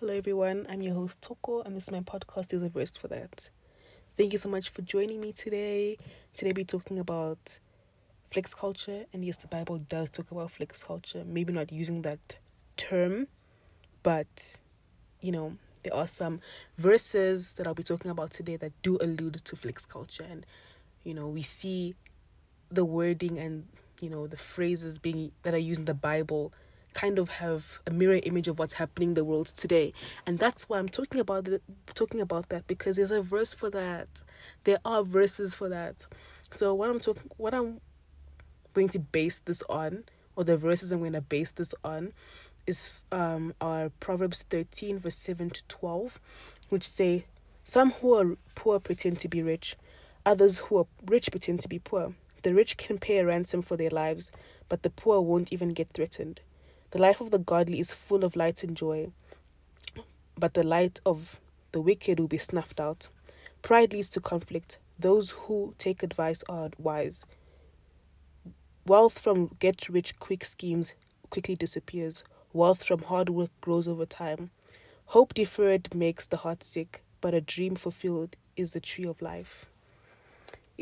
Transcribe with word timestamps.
Hello, 0.00 0.14
everyone. 0.14 0.64
I'm 0.68 0.80
your 0.82 0.94
host, 0.94 1.20
Toko, 1.20 1.62
and 1.62 1.76
this 1.76 1.84
is 1.84 1.90
my 1.90 2.00
podcast, 2.00 2.52
Is 2.52 2.62
a 2.62 2.68
Verse 2.68 2.96
for 2.96 3.08
That. 3.08 3.50
Thank 4.16 4.32
you 4.32 4.38
so 4.38 4.48
much 4.48 4.68
for 4.70 4.82
joining 4.82 5.20
me 5.20 5.32
today. 5.32 5.98
Today, 6.34 6.52
we're 6.54 6.64
talking 6.64 6.98
about 7.00 7.58
flex 8.30 8.54
culture, 8.54 9.06
and 9.12 9.24
yes, 9.24 9.36
the 9.38 9.48
Bible 9.48 9.78
does 9.78 10.10
talk 10.10 10.30
about 10.30 10.52
flex 10.52 10.84
culture. 10.84 11.24
Maybe 11.26 11.52
not 11.52 11.72
using 11.72 12.02
that 12.02 12.36
term, 12.76 13.26
but 14.04 14.58
you 15.20 15.32
know, 15.32 15.56
there 15.82 15.94
are 15.94 16.06
some 16.06 16.40
verses 16.76 17.54
that 17.54 17.66
I'll 17.66 17.74
be 17.74 17.82
talking 17.82 18.10
about 18.10 18.30
today 18.30 18.56
that 18.56 18.72
do 18.82 18.98
allude 19.00 19.40
to 19.44 19.56
flex 19.56 19.84
culture, 19.84 20.26
and 20.30 20.46
you 21.02 21.14
know, 21.14 21.26
we 21.26 21.42
see 21.42 21.96
the 22.70 22.84
wording 22.84 23.38
and 23.38 23.66
you 24.00 24.10
know 24.10 24.26
the 24.28 24.36
phrases 24.36 24.98
being 24.98 25.32
that 25.42 25.54
are 25.54 25.58
used 25.58 25.80
in 25.80 25.86
the 25.86 25.94
Bible 25.94 26.52
kind 26.94 27.18
of 27.18 27.28
have 27.28 27.80
a 27.86 27.90
mirror 27.90 28.20
image 28.22 28.48
of 28.48 28.58
what's 28.58 28.74
happening 28.74 29.10
in 29.10 29.14
the 29.14 29.24
world 29.24 29.46
today. 29.46 29.92
And 30.26 30.38
that's 30.38 30.68
why 30.68 30.78
i'm 30.78 30.88
talking 30.88 31.20
about 31.20 31.48
it 31.48 31.62
talking 31.94 32.20
about 32.20 32.48
that 32.48 32.66
because 32.66 32.96
there's 32.96 33.10
a 33.10 33.22
verse 33.22 33.54
for 33.54 33.70
that. 33.70 34.22
There 34.64 34.78
are 34.84 35.02
verses 35.02 35.54
for 35.54 35.68
that. 35.68 36.06
So 36.50 36.74
what 36.74 36.90
i'm 36.90 37.00
talking 37.00 37.30
what 37.36 37.54
i'm 37.54 37.80
going 38.74 38.88
to 38.90 38.98
base 38.98 39.40
this 39.40 39.62
on 39.68 40.04
or 40.36 40.44
the 40.44 40.56
verses 40.56 40.92
i'm 40.92 41.00
going 41.00 41.12
to 41.12 41.20
base 41.20 41.50
this 41.50 41.74
on 41.84 42.12
is 42.66 42.90
um 43.10 43.54
our 43.60 43.90
proverbs 44.00 44.42
13 44.42 44.98
verse 44.98 45.16
7 45.16 45.50
to 45.50 45.62
12 45.68 46.20
which 46.68 46.86
say 46.86 47.26
some 47.64 47.92
who 47.92 48.14
are 48.14 48.36
poor 48.54 48.78
pretend 48.78 49.18
to 49.18 49.28
be 49.28 49.42
rich 49.42 49.76
others 50.24 50.58
who 50.58 50.78
are 50.78 50.86
rich 51.06 51.30
pretend 51.30 51.60
to 51.60 51.68
be 51.68 51.78
poor. 51.78 52.14
The 52.42 52.54
rich 52.54 52.76
can 52.76 52.98
pay 52.98 53.18
a 53.18 53.26
ransom 53.26 53.62
for 53.62 53.76
their 53.76 53.90
lives 53.90 54.30
but 54.68 54.82
the 54.82 54.90
poor 54.90 55.20
won't 55.20 55.52
even 55.52 55.70
get 55.70 55.88
threatened 55.92 56.40
the 56.90 57.00
life 57.00 57.20
of 57.20 57.30
the 57.30 57.38
godly 57.38 57.80
is 57.80 57.92
full 57.92 58.24
of 58.24 58.36
light 58.36 58.62
and 58.62 58.76
joy, 58.76 59.10
but 60.38 60.54
the 60.54 60.62
light 60.62 61.00
of 61.04 61.40
the 61.72 61.80
wicked 61.80 62.18
will 62.18 62.28
be 62.28 62.38
snuffed 62.38 62.80
out. 62.80 63.08
Pride 63.62 63.92
leads 63.92 64.08
to 64.10 64.20
conflict. 64.20 64.78
Those 64.98 65.30
who 65.30 65.74
take 65.78 66.02
advice 66.02 66.42
are 66.48 66.70
wise. 66.78 67.26
Wealth 68.86 69.18
from 69.18 69.56
get 69.58 69.88
rich 69.88 70.18
quick 70.18 70.44
schemes 70.44 70.94
quickly 71.28 71.54
disappears. 71.54 72.24
Wealth 72.52 72.82
from 72.84 73.02
hard 73.02 73.28
work 73.28 73.50
grows 73.60 73.86
over 73.86 74.06
time. 74.06 74.50
Hope 75.06 75.34
deferred 75.34 75.94
makes 75.94 76.26
the 76.26 76.38
heart 76.38 76.64
sick, 76.64 77.02
but 77.20 77.34
a 77.34 77.40
dream 77.40 77.74
fulfilled 77.74 78.36
is 78.56 78.72
the 78.72 78.80
tree 78.80 79.04
of 79.04 79.20
life. 79.20 79.66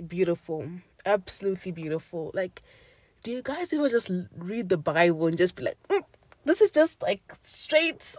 Beautiful. 0.07 0.69
Absolutely 1.05 1.73
beautiful. 1.73 2.31
Like, 2.35 2.61
do 3.27 3.33
you 3.33 3.43
guys 3.43 3.73
ever 3.73 3.89
just 3.89 4.09
read 4.39 4.69
the 4.69 4.77
Bible 4.77 5.27
and 5.27 5.37
just 5.37 5.57
be 5.57 5.65
like, 5.65 5.77
mm, 5.89 6.05
this 6.45 6.61
is 6.61 6.71
just 6.71 7.03
like 7.03 7.21
straight 7.41 8.15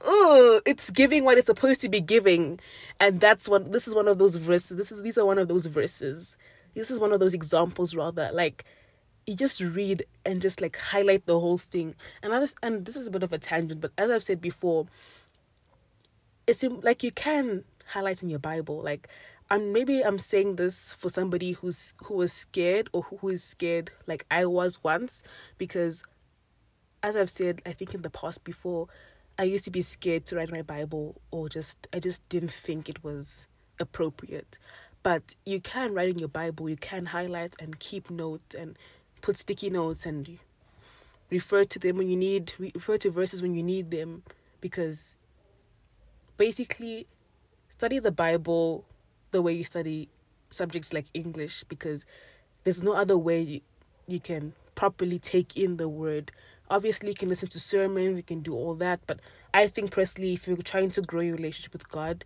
oh 0.00 0.62
it's 0.64 0.88
giving 0.88 1.22
what 1.22 1.36
it's 1.36 1.48
supposed 1.48 1.82
to 1.82 1.88
be 1.90 2.00
giving. 2.00 2.58
And 2.98 3.20
that's 3.20 3.46
what 3.46 3.72
this 3.72 3.86
is 3.86 3.94
one 3.94 4.08
of 4.08 4.16
those 4.16 4.36
verses 4.36 4.78
this 4.78 4.90
is 4.90 5.02
these 5.02 5.18
are 5.18 5.26
one 5.26 5.36
of 5.36 5.48
those 5.48 5.66
verses. 5.66 6.34
This 6.72 6.90
is 6.90 6.98
one 6.98 7.12
of 7.12 7.20
those 7.20 7.34
examples 7.34 7.94
rather 7.94 8.30
like 8.32 8.64
you 9.26 9.36
just 9.36 9.60
read 9.60 10.06
and 10.24 10.40
just 10.40 10.62
like 10.62 10.78
highlight 10.78 11.26
the 11.26 11.38
whole 11.38 11.58
thing. 11.58 11.94
And 12.22 12.32
I 12.32 12.40
just, 12.40 12.56
and 12.62 12.86
this 12.86 12.96
is 12.96 13.06
a 13.06 13.10
bit 13.10 13.22
of 13.22 13.34
a 13.34 13.38
tangent 13.38 13.82
but 13.82 13.92
as 13.98 14.10
i've 14.10 14.24
said 14.24 14.40
before 14.40 14.86
it's 16.46 16.64
like 16.64 17.02
you 17.02 17.12
can 17.12 17.64
highlight 17.88 18.22
in 18.22 18.30
your 18.30 18.38
bible 18.38 18.80
like 18.80 19.08
and 19.50 19.72
maybe 19.72 20.02
I'm 20.02 20.18
saying 20.18 20.56
this 20.56 20.92
for 20.92 21.08
somebody 21.08 21.52
who's 21.52 21.94
who 22.04 22.14
was 22.14 22.32
scared 22.32 22.88
or 22.92 23.02
who 23.02 23.28
is 23.28 23.42
scared 23.42 23.90
like 24.06 24.26
I 24.30 24.44
was 24.44 24.82
once 24.84 25.22
because 25.56 26.02
as 27.02 27.16
I've 27.16 27.30
said 27.30 27.62
I 27.64 27.72
think 27.72 27.94
in 27.94 28.02
the 28.02 28.10
past 28.10 28.44
before 28.44 28.88
I 29.38 29.44
used 29.44 29.64
to 29.64 29.70
be 29.70 29.82
scared 29.82 30.26
to 30.26 30.36
write 30.36 30.50
my 30.50 30.62
Bible 30.62 31.20
or 31.30 31.48
just 31.48 31.86
I 31.92 32.00
just 32.00 32.28
didn't 32.28 32.52
think 32.52 32.88
it 32.88 33.02
was 33.04 33.46
appropriate. 33.78 34.58
But 35.02 35.36
you 35.46 35.60
can 35.60 35.94
write 35.94 36.08
in 36.08 36.18
your 36.18 36.28
Bible, 36.28 36.68
you 36.68 36.76
can 36.76 37.06
highlight 37.06 37.54
and 37.60 37.78
keep 37.78 38.10
notes 38.10 38.54
and 38.54 38.76
put 39.20 39.38
sticky 39.38 39.70
notes 39.70 40.04
and 40.04 40.38
refer 41.30 41.64
to 41.64 41.78
them 41.78 41.98
when 41.98 42.08
you 42.08 42.16
need 42.16 42.52
refer 42.58 42.96
to 42.98 43.10
verses 43.10 43.42
when 43.42 43.54
you 43.54 43.62
need 43.62 43.90
them 43.90 44.22
because 44.60 45.14
basically 46.36 47.06
study 47.68 47.98
the 47.98 48.10
Bible 48.10 48.84
the 49.30 49.42
way 49.42 49.52
you 49.52 49.64
study 49.64 50.08
subjects 50.50 50.92
like 50.92 51.06
English 51.14 51.64
because 51.64 52.04
there's 52.64 52.82
no 52.82 52.94
other 52.94 53.16
way 53.16 53.40
you, 53.40 53.60
you 54.06 54.20
can 54.20 54.52
properly 54.74 55.18
take 55.18 55.56
in 55.56 55.76
the 55.76 55.88
word. 55.88 56.32
Obviously, 56.70 57.10
you 57.10 57.14
can 57.14 57.28
listen 57.28 57.48
to 57.48 57.60
sermons, 57.60 58.18
you 58.18 58.22
can 58.22 58.40
do 58.40 58.54
all 58.54 58.74
that, 58.74 59.00
but 59.06 59.20
I 59.54 59.68
think 59.68 59.90
personally, 59.90 60.34
if 60.34 60.46
you're 60.46 60.56
trying 60.58 60.90
to 60.92 61.02
grow 61.02 61.20
your 61.20 61.36
relationship 61.36 61.72
with 61.72 61.88
God, 61.88 62.24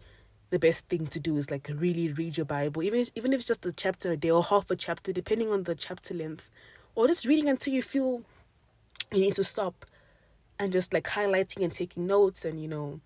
the 0.51 0.59
best 0.59 0.89
thing 0.89 1.07
to 1.07 1.19
do 1.19 1.37
is 1.39 1.51
like 1.51 1.71
really 1.73 2.13
read 2.13 2.37
your 2.37 2.45
Bible, 2.45 2.83
even 2.83 3.01
if, 3.01 3.11
even 3.15 3.33
if 3.33 3.41
it's 3.41 3.49
just 3.49 3.65
a 3.65 3.73
chapter 3.73 4.13
a 4.13 4.17
day 4.17 4.31
or 4.31 4.43
half 4.43 4.71
a 4.71 4.77
chapter, 4.77 5.13
depending 5.13 5.51
on 5.51 5.63
the 5.63 5.75
chapter 5.75 6.13
length, 6.13 6.51
or 6.95 7.07
just 7.07 7.25
reading 7.25 7.49
until 7.49 7.73
you 7.73 7.83
feel 7.83 8.23
you 9.13 9.21
need 9.21 9.35
to 9.35 9.45
stop 9.45 9.87
and 10.59 10.73
just 10.73 10.93
like 10.93 11.05
highlighting 11.05 11.65
and 11.65 11.73
taking 11.73 12.07
notes 12.07 12.45
and 12.45 12.61
you 12.61 12.69
know 12.69 13.01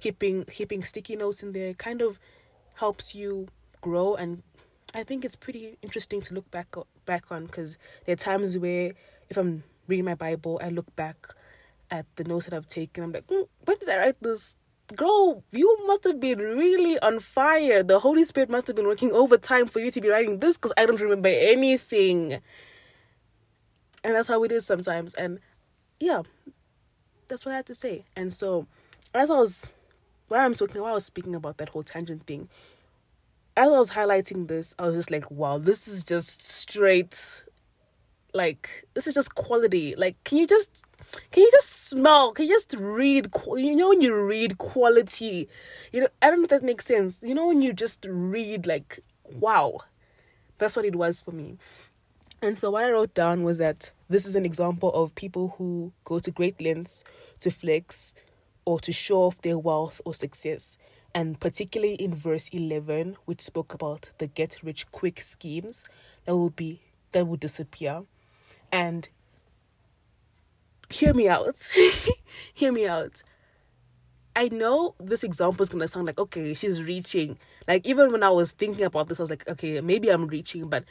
keeping 0.00 0.44
keeping 0.44 0.82
sticky 0.82 1.16
notes 1.16 1.42
in 1.42 1.52
there 1.52 1.74
kind 1.74 2.00
of 2.02 2.18
helps 2.74 3.14
you 3.14 3.48
grow 3.80 4.14
and 4.14 4.42
I 4.94 5.04
think 5.04 5.24
it's 5.24 5.36
pretty 5.36 5.76
interesting 5.82 6.20
to 6.22 6.34
look 6.34 6.50
back 6.50 6.74
back 7.06 7.30
on 7.30 7.46
because 7.46 7.78
there 8.04 8.14
are 8.14 8.16
times 8.16 8.58
where 8.58 8.92
if 9.28 9.36
I'm 9.36 9.62
reading 9.86 10.04
my 10.04 10.14
Bible, 10.14 10.60
I 10.62 10.68
look 10.68 10.94
back 10.96 11.16
at 11.90 12.06
the 12.16 12.24
notes 12.24 12.46
that 12.46 12.54
I've 12.54 12.68
taken. 12.68 13.04
I'm 13.04 13.12
like, 13.12 13.26
mm, 13.26 13.46
when 13.64 13.78
did 13.78 13.88
I 13.88 13.98
write 13.98 14.20
this? 14.20 14.56
Girl, 14.94 15.44
you 15.52 15.78
must 15.86 16.02
have 16.04 16.18
been 16.18 16.38
really 16.38 16.98
on 16.98 17.20
fire. 17.20 17.82
The 17.84 18.00
Holy 18.00 18.24
Spirit 18.24 18.50
must 18.50 18.66
have 18.66 18.74
been 18.74 18.86
working 18.86 19.12
overtime 19.12 19.66
for 19.66 19.78
you 19.78 19.92
to 19.92 20.00
be 20.00 20.08
writing 20.08 20.40
this 20.40 20.56
because 20.56 20.72
I 20.76 20.86
don't 20.86 21.00
remember 21.00 21.28
anything. 21.28 22.40
And 24.02 24.14
that's 24.14 24.28
how 24.28 24.42
it 24.42 24.50
is 24.50 24.66
sometimes. 24.66 25.14
And 25.14 25.38
yeah, 26.00 26.22
that's 27.28 27.44
what 27.44 27.52
I 27.52 27.56
had 27.56 27.66
to 27.66 27.74
say. 27.74 28.04
And 28.16 28.32
so, 28.32 28.66
as 29.14 29.30
I 29.30 29.34
was 29.34 29.68
while 30.30 30.46
I'm 30.46 30.54
talking, 30.54 30.80
while 30.80 30.92
I 30.92 30.94
was 30.94 31.04
speaking 31.04 31.34
about 31.34 31.56
that 31.58 31.70
whole 31.70 31.82
tangent 31.82 32.24
thing, 32.26 32.48
as 33.56 33.68
I 33.68 33.78
was 33.78 33.90
highlighting 33.90 34.46
this, 34.46 34.76
I 34.78 34.84
was 34.84 34.94
just 34.94 35.10
like, 35.10 35.28
wow, 35.28 35.58
this 35.58 35.88
is 35.88 36.04
just 36.04 36.40
straight, 36.40 37.42
like, 38.32 38.86
this 38.94 39.08
is 39.08 39.14
just 39.14 39.34
quality. 39.34 39.96
Like, 39.96 40.22
can 40.22 40.38
you 40.38 40.46
just, 40.46 40.84
can 41.32 41.42
you 41.42 41.50
just 41.50 41.88
smell, 41.88 42.30
can 42.30 42.46
you 42.46 42.54
just 42.54 42.74
read, 42.78 43.28
you 43.56 43.74
know, 43.74 43.88
when 43.88 44.00
you 44.00 44.14
read 44.14 44.58
quality, 44.58 45.48
you 45.92 46.02
know, 46.02 46.08
I 46.22 46.30
don't 46.30 46.38
know 46.38 46.44
if 46.44 46.50
that 46.50 46.62
makes 46.62 46.86
sense. 46.86 47.18
You 47.22 47.34
know, 47.34 47.48
when 47.48 47.60
you 47.60 47.72
just 47.72 48.06
read, 48.08 48.66
like, 48.66 49.00
wow, 49.34 49.80
that's 50.58 50.76
what 50.76 50.84
it 50.84 50.94
was 50.94 51.20
for 51.20 51.32
me. 51.32 51.58
And 52.40 52.56
so 52.56 52.70
what 52.70 52.84
I 52.84 52.90
wrote 52.90 53.14
down 53.14 53.42
was 53.42 53.58
that 53.58 53.90
this 54.08 54.26
is 54.26 54.36
an 54.36 54.46
example 54.46 54.92
of 54.94 55.14
people 55.16 55.56
who 55.58 55.92
go 56.04 56.20
to 56.20 56.30
great 56.30 56.60
lengths 56.60 57.02
to 57.40 57.50
flex 57.50 58.14
or 58.64 58.80
to 58.80 58.92
show 58.92 59.22
off 59.22 59.40
their 59.42 59.58
wealth 59.58 60.00
or 60.04 60.14
success. 60.14 60.76
And 61.14 61.40
particularly 61.40 61.94
in 61.94 62.14
verse 62.14 62.48
11, 62.50 63.16
which 63.24 63.40
spoke 63.40 63.74
about 63.74 64.10
the 64.18 64.26
get 64.26 64.58
rich 64.62 64.90
quick 64.90 65.20
schemes 65.20 65.84
that 66.24 66.36
will 66.36 66.50
be 66.50 66.82
that 67.12 67.26
will 67.26 67.36
disappear. 67.36 68.02
And 68.70 69.08
hear 70.88 71.12
me 71.12 71.28
out. 71.28 71.56
hear 72.54 72.72
me 72.72 72.86
out. 72.86 73.22
I 74.36 74.48
know 74.48 74.94
this 75.00 75.24
example 75.24 75.62
is 75.64 75.68
gonna 75.68 75.88
sound 75.88 76.06
like 76.06 76.18
okay, 76.18 76.54
she's 76.54 76.82
reaching. 76.82 77.38
Like 77.66 77.84
even 77.86 78.12
when 78.12 78.22
I 78.22 78.30
was 78.30 78.52
thinking 78.52 78.84
about 78.84 79.08
this, 79.08 79.18
I 79.18 79.24
was 79.24 79.30
like, 79.30 79.48
okay, 79.48 79.80
maybe 79.80 80.08
I'm 80.08 80.28
reaching, 80.28 80.68
but 80.68 80.84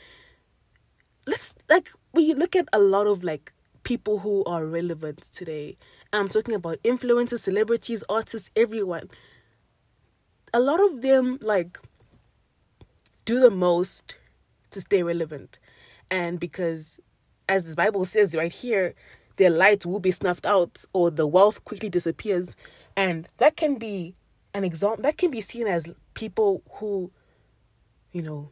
let's 1.25 1.55
like 1.69 1.89
when 2.11 2.25
you 2.25 2.35
look 2.35 2.55
at 2.55 2.67
a 2.73 2.79
lot 2.79 3.07
of 3.07 3.23
like 3.23 3.53
people 3.89 4.19
who 4.19 4.43
are 4.43 4.67
relevant 4.67 5.19
today. 5.19 5.75
I'm 6.13 6.29
talking 6.29 6.53
about 6.53 6.77
influencers, 6.83 7.39
celebrities, 7.39 8.03
artists, 8.07 8.51
everyone. 8.55 9.09
A 10.53 10.59
lot 10.59 10.79
of 10.79 11.01
them 11.01 11.39
like 11.41 11.79
do 13.25 13.39
the 13.39 13.49
most 13.49 14.19
to 14.69 14.79
stay 14.79 15.01
relevant. 15.01 15.57
And 16.11 16.39
because 16.39 16.99
as 17.47 17.67
the 17.67 17.75
Bible 17.75 18.05
says 18.05 18.35
right 18.35 18.51
here, 18.51 18.93
their 19.37 19.49
light 19.49 19.87
will 19.87 19.99
be 19.99 20.11
snuffed 20.11 20.45
out 20.45 20.85
or 20.93 21.09
the 21.09 21.25
wealth 21.25 21.65
quickly 21.65 21.89
disappears. 21.89 22.55
And 22.95 23.27
that 23.39 23.57
can 23.57 23.79
be 23.79 24.13
an 24.53 24.63
example 24.63 25.01
that 25.01 25.17
can 25.17 25.31
be 25.31 25.41
seen 25.41 25.65
as 25.65 25.91
people 26.13 26.61
who, 26.73 27.11
you 28.11 28.21
know, 28.21 28.51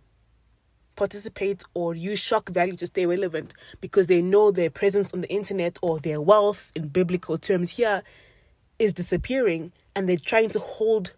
participate 0.98 1.64
or 1.74 1.96
use 1.96 2.20
shock 2.20 2.50
value 2.50 2.76
to 2.76 2.88
stay 2.88 3.06
relevant 3.06 3.54
because 3.80 4.08
they 4.08 4.22
know 4.22 4.52
their 4.52 4.70
presence 4.70 5.14
on 5.14 5.22
the 5.22 5.30
internet 5.30 5.80
or 5.82 6.00
their 6.00 6.20
wealth 6.20 6.72
in 6.76 6.90
biblical 6.90 7.38
terms 7.38 7.78
here 7.78 8.04
is 8.80 8.92
disappearing 8.92 9.72
and 9.96 10.10
they're 10.10 10.18
trying 10.18 10.50
to 10.50 10.60
hold 10.60 11.14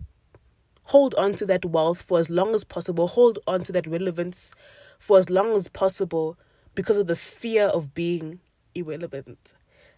hold 0.84 1.16
on 1.16 1.34
to 1.34 1.46
that 1.46 1.66
wealth 1.66 2.02
for 2.02 2.20
as 2.20 2.30
long 2.30 2.54
as 2.54 2.64
possible 2.64 3.08
hold 3.08 3.40
on 3.48 3.64
to 3.64 3.72
that 3.72 3.88
relevance 3.88 4.54
for 5.00 5.18
as 5.18 5.30
long 5.30 5.56
as 5.56 5.68
possible 5.68 6.38
because 6.76 6.98
of 6.98 7.08
the 7.08 7.16
fear 7.16 7.66
of 7.66 7.96
being 7.96 8.40
irrelevant. 8.76 9.54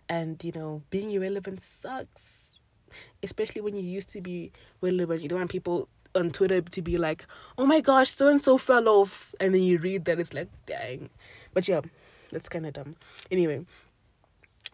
And 0.08 0.42
you 0.44 0.54
know 0.54 0.84
being 0.90 1.12
irrelevant 1.12 1.62
sucks 1.62 2.54
especially 3.24 3.62
when 3.62 3.76
you 3.76 3.84
used 3.84 4.10
to 4.12 4.22
be 4.22 4.52
relevant, 4.82 5.22
you 5.22 5.30
don't 5.30 5.40
want 5.40 5.52
people 5.52 5.88
on 6.16 6.32
Twitter 6.32 6.62
to 6.62 6.82
be 6.82 6.98
like, 6.98 7.26
"Oh 7.58 7.66
my 7.66 7.82
gosh, 7.82 8.10
so 8.12 8.28
and 8.28 8.42
so 8.42 8.58
fell 8.58 8.88
off," 8.88 9.34
and 9.40 9.54
then 9.54 9.62
you 9.64 9.78
read 9.78 10.06
that 10.06 10.20
it's 10.20 10.34
like, 10.34 10.50
"Dang," 10.66 11.10
but 11.54 11.68
yeah, 11.68 11.82
that's 12.32 12.50
kind 12.50 12.66
of 12.66 12.74
dumb. 12.74 12.96
Anyway, 13.30 13.66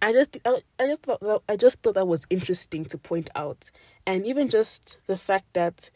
I 0.01 0.13
just 0.13 0.38
I, 0.45 0.62
I 0.80 0.88
just 0.88 1.04
thought 1.04 1.22
that, 1.22 1.42
I 1.50 1.56
just 1.56 1.81
thought 1.81 1.95
that 1.95 2.07
was 2.07 2.25
interesting 2.30 2.86
to 2.86 2.98
point 2.98 3.30
out, 3.36 3.72
and 4.06 4.25
even 4.25 4.50
just 4.50 4.98
the 5.07 5.18
fact 5.18 5.54
that 5.54 5.89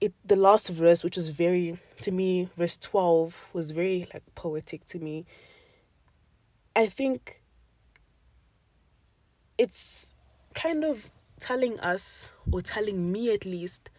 it 0.00 0.14
the 0.24 0.36
last 0.36 0.68
verse, 0.68 1.02
which 1.04 1.16
was 1.16 1.30
very 1.30 1.78
to 2.00 2.10
me, 2.10 2.48
verse 2.56 2.76
twelve 2.76 3.46
was 3.52 3.70
very 3.70 4.06
like 4.12 4.22
poetic 4.34 4.84
to 4.86 4.98
me. 4.98 5.26
I 6.74 6.86
think 6.86 7.40
it's 9.58 10.14
kind 10.54 10.84
of 10.84 11.10
telling 11.40 11.78
us 11.80 12.32
or 12.50 12.60
telling 12.60 13.12
me 13.12 13.32
at 13.32 13.44
least 13.44 13.90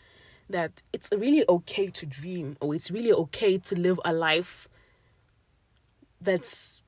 that 0.49 0.83
it's 0.93 1.09
really 1.15 1.43
okay 1.49 1.87
to 1.87 2.05
dream 2.05 2.57
or 2.61 2.73
it's 2.73 2.89
really 2.89 3.11
okay 3.11 3.57
to 3.57 3.75
live 3.75 3.99
a 4.05 4.13
life 4.13 4.67
that's 6.21 6.81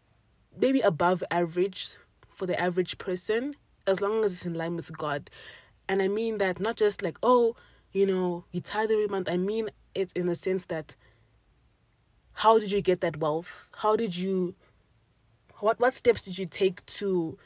maybe 0.59 0.81
above 0.81 1.23
average 1.29 1.97
for 2.27 2.45
the 2.45 2.59
average 2.59 2.97
person 2.97 3.53
as 3.85 4.01
long 4.01 4.23
as 4.23 4.31
it's 4.31 4.45
in 4.45 4.53
line 4.53 4.75
with 4.75 4.97
God. 4.97 5.29
And 5.88 6.01
I 6.01 6.07
mean 6.07 6.38
that 6.38 6.59
not 6.59 6.77
just 6.77 7.01
like, 7.01 7.17
oh, 7.23 7.56
you 7.91 8.06
know, 8.06 8.45
you 8.51 8.61
tithe 8.61 8.91
every 8.91 9.07
month. 9.07 9.27
I 9.29 9.38
mean 9.38 9.69
it 9.95 10.13
in 10.15 10.27
the 10.27 10.35
sense 10.35 10.65
that 10.65 10.95
how 12.33 12.59
did 12.59 12.71
you 12.71 12.81
get 12.81 13.01
that 13.01 13.17
wealth? 13.17 13.67
How 13.77 13.95
did 13.95 14.15
you 14.15 14.56
what 15.59 15.79
what 15.79 15.94
steps 15.94 16.21
did 16.21 16.38
you 16.38 16.45
take 16.45 16.85
to 16.85 17.38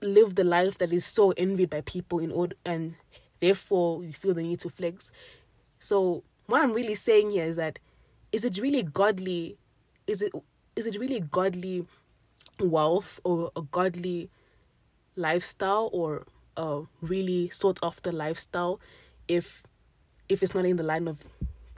live 0.00 0.34
the 0.34 0.44
life 0.44 0.78
that 0.78 0.92
is 0.92 1.04
so 1.04 1.32
envied 1.32 1.70
by 1.70 1.80
people 1.80 2.18
in 2.18 2.30
order 2.30 2.56
and 2.64 2.94
therefore 3.40 4.04
you 4.04 4.12
feel 4.12 4.34
the 4.34 4.42
need 4.42 4.60
to 4.60 4.68
flex. 4.68 5.10
So 5.78 6.24
what 6.50 6.62
i'm 6.62 6.72
really 6.72 6.96
saying 6.96 7.30
here 7.30 7.44
is 7.44 7.56
that 7.56 7.78
is 8.32 8.44
it 8.44 8.58
really 8.58 8.82
godly 8.82 9.56
is 10.06 10.20
it 10.20 10.32
is 10.74 10.86
it 10.86 10.98
really 10.98 11.20
godly 11.20 11.86
wealth 12.58 13.20
or 13.22 13.52
a 13.54 13.62
godly 13.62 14.28
lifestyle 15.14 15.88
or 15.92 16.26
a 16.56 16.82
really 17.00 17.48
sought 17.50 17.78
after 17.82 18.10
lifestyle 18.10 18.80
if 19.28 19.64
if 20.28 20.42
it's 20.42 20.54
not 20.54 20.64
in 20.64 20.76
the 20.76 20.82
line 20.82 21.06
of 21.06 21.18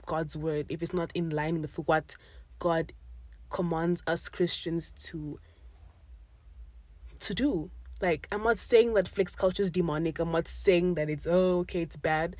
god's 0.07 0.35
word 0.35 0.65
if 0.69 0.81
it's 0.81 0.93
not 0.93 1.11
in 1.13 1.29
line 1.29 1.61
with 1.61 1.75
what 1.87 2.15
god 2.57 2.93
commands 3.51 4.01
us 4.07 4.27
christians 4.27 4.91
to 4.91 5.39
to 7.19 7.35
do 7.35 7.69
like, 8.03 8.27
I'm 8.31 8.43
not 8.43 8.59
saying 8.59 8.93
that 8.93 9.07
flex 9.07 9.33
culture 9.35 9.63
is 9.63 9.71
demonic. 9.71 10.19
I'm 10.19 10.31
not 10.31 10.47
saying 10.47 10.93
that 10.95 11.09
it's, 11.09 11.25
oh, 11.25 11.59
okay, 11.59 11.81
it's 11.81 11.97
bad. 11.97 12.35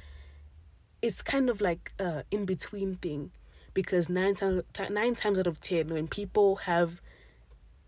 It's 1.01 1.21
kind 1.23 1.49
of 1.49 1.61
like 1.61 1.93
a 1.97 2.23
in 2.29 2.45
between 2.45 2.97
thing. 2.97 3.31
Because 3.73 4.09
nine 4.09 4.35
times, 4.35 4.63
nine 4.91 5.15
times 5.15 5.39
out 5.39 5.47
of 5.47 5.59
ten, 5.59 5.87
when 5.87 6.07
people 6.07 6.57
have 6.57 7.01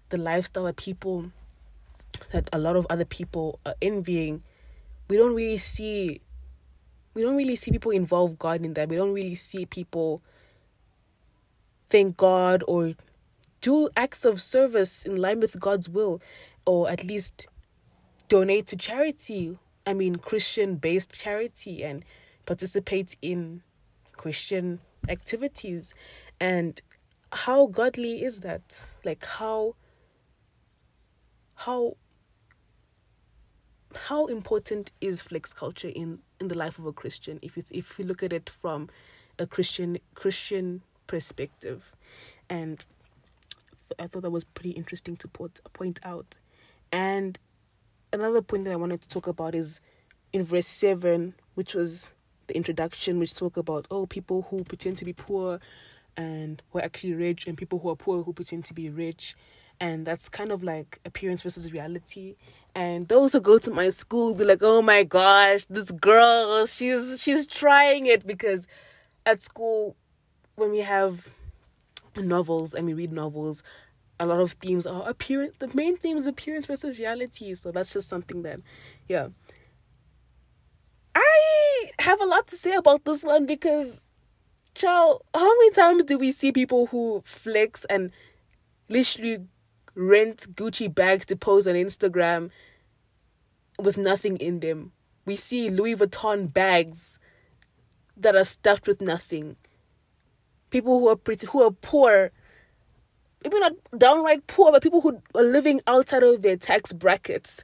the 0.10 0.18
lifestyle 0.18 0.64
that 0.64 0.78
people, 0.78 1.32
that 2.32 2.50
a 2.52 2.58
lot 2.58 2.76
of 2.76 2.88
other 2.90 3.06
people 3.06 3.60
are 3.66 3.76
envying, 3.82 4.42
we 5.08 5.18
don't 5.18 5.36
really 5.36 5.60
see, 5.60 6.22
we 7.14 7.22
don't 7.22 7.36
really 7.36 7.56
see 7.56 7.70
people 7.70 7.92
involve 7.92 8.40
God 8.40 8.66
in 8.66 8.74
that. 8.74 8.90
We 8.90 8.96
don't 8.96 9.14
really 9.14 9.36
see 9.36 9.68
people 9.68 10.24
thank 11.88 12.18
God 12.18 12.64
or 12.68 12.94
do 13.62 13.90
acts 13.96 14.26
of 14.26 14.42
service 14.42 15.06
in 15.06 15.18
line 15.18 15.40
with 15.40 15.60
God's 15.60 15.88
will, 15.88 16.22
or 16.66 16.90
at 16.90 17.04
least 17.04 17.48
donate 18.28 18.68
to 18.68 18.76
charity. 18.76 19.58
I 19.86 19.94
mean, 19.94 20.16
Christian 20.16 20.76
based 20.76 21.20
charity 21.20 21.84
and 21.84 22.04
participate 22.46 23.16
in 23.22 23.62
Christian 24.14 24.80
activities. 25.08 25.94
And 26.40 26.82
how 27.32 27.68
godly 27.68 28.24
is 28.24 28.42
that? 28.42 28.84
Like, 29.04 29.26
how, 29.26 29.76
how, 31.56 31.98
how 33.96 34.26
important 34.26 34.92
is 35.02 35.22
flex 35.22 35.54
culture 35.54 35.92
in 35.94 36.20
in 36.40 36.48
the 36.50 36.58
life 36.58 36.78
of 36.80 36.86
a 36.86 36.92
Christian 36.92 37.40
if 37.42 37.56
you, 37.56 37.64
if 37.72 37.98
we 37.98 38.04
look 38.04 38.22
at 38.22 38.34
it 38.34 38.50
from 38.50 38.90
a 39.40 39.48
Christian 39.48 39.98
Christian 40.14 40.82
perspective 41.08 41.94
and 42.50 42.84
I 44.00 44.08
thought 44.08 44.24
that 44.24 44.32
was 44.32 44.44
pretty 44.44 44.72
interesting 44.72 45.16
to 45.18 45.28
put, 45.28 45.62
point 45.74 46.00
out 46.04 46.38
and 46.92 47.38
another 48.16 48.42
point 48.42 48.64
that 48.66 48.74
I 48.74 48.78
wanted 48.78 49.02
to 49.02 49.10
talk 49.10 49.28
about 49.28 49.56
is 49.56 49.80
in 50.34 50.44
verse 50.44 50.68
7, 50.68 51.34
which 51.54 51.74
was 51.74 52.12
the 52.48 52.56
introduction, 52.56 53.20
which 53.20 53.34
talk 53.34 53.58
about, 53.58 53.88
oh, 53.90 54.06
people 54.06 54.48
who 54.50 54.64
pretend 54.64 54.98
to 54.98 55.06
be 55.06 55.14
poor 55.14 55.60
and 56.18 56.62
who 56.70 56.80
are 56.80 56.84
actually 56.84 57.14
rich, 57.14 57.46
and 57.48 57.58
people 57.58 57.80
who 57.80 57.90
are 57.90 57.96
poor 57.96 58.24
who 58.24 58.34
pretend 58.34 58.64
to 58.66 58.74
be 58.74 58.90
rich. 58.90 59.36
And 59.80 60.06
that's 60.06 60.30
kind 60.30 60.52
of 60.52 60.64
like 60.64 61.00
appearance 61.06 61.42
versus 61.42 61.72
reality. 61.72 62.36
And 62.74 63.08
those 63.08 63.34
who 63.34 63.42
go 63.42 63.58
to 63.58 63.72
my 63.72 63.90
school 63.90 64.34
be 64.34 64.46
like, 64.46 64.60
oh 64.62 64.82
my 64.82 65.04
gosh, 65.04 65.66
this 65.66 65.92
girl, 65.92 66.66
she's 66.66 67.22
she's 67.22 67.46
trying 67.46 68.06
it 68.06 68.26
because 68.26 68.68
at 69.26 69.42
school 69.42 69.96
when 70.56 70.72
we 70.72 70.80
have 70.80 71.30
novels 72.16 72.74
and 72.74 72.86
we 72.86 72.94
read 72.94 73.12
novels, 73.12 73.64
a 74.20 74.26
lot 74.26 74.40
of 74.40 74.54
themes 74.54 74.88
are 74.88 75.08
appearance 75.10 75.56
the 75.60 75.70
main 75.74 75.98
theme 75.98 76.18
is 76.18 76.26
appearance 76.26 76.66
versus 76.66 76.98
reality 77.00 77.54
so 77.54 77.72
that's 77.72 77.94
just 77.94 78.08
something 78.08 78.44
that 78.44 78.60
yeah. 79.08 79.28
I 81.14 81.92
have 82.00 82.20
a 82.20 82.26
lot 82.26 82.48
to 82.48 82.56
say 82.56 82.76
about 82.76 83.06
this 83.06 83.24
one 83.24 83.46
because 83.46 84.08
child 84.74 85.24
how 85.34 85.46
many 85.46 85.72
times 85.72 86.04
do 86.04 86.18
we 86.18 86.32
see 86.32 86.52
people 86.52 86.88
who 86.88 87.22
flex 87.26 87.86
and 87.86 88.12
literally 88.90 89.46
rent 89.96 90.56
gucci 90.56 90.94
bags 90.94 91.26
to 91.26 91.36
post 91.36 91.68
on 91.68 91.76
instagram 91.76 92.50
with 93.80 93.98
nothing 93.98 94.38
in 94.38 94.60
them? 94.60 94.92
We 95.26 95.36
see 95.36 95.70
louis 95.70 95.96
vuitton 95.96 96.54
bags 96.54 97.20
that 98.18 98.36
are 98.36 98.46
stuffed 98.46 98.88
with 98.88 99.02
nothing. 99.02 99.58
People 100.70 101.00
who 101.00 101.10
are 101.10 101.16
pretty 101.16 101.48
who 101.48 101.64
are 101.64 101.72
poor 101.72 102.32
maybe 103.46 103.60
not 103.60 103.74
downright 103.98 104.48
poor, 104.48 104.72
but 104.72 104.82
people 104.82 105.02
who 105.02 105.22
are 105.36 105.44
living 105.44 105.82
outside 105.86 106.24
of 106.24 106.42
their 106.42 106.58
tax 106.58 106.92
brackets 106.92 107.64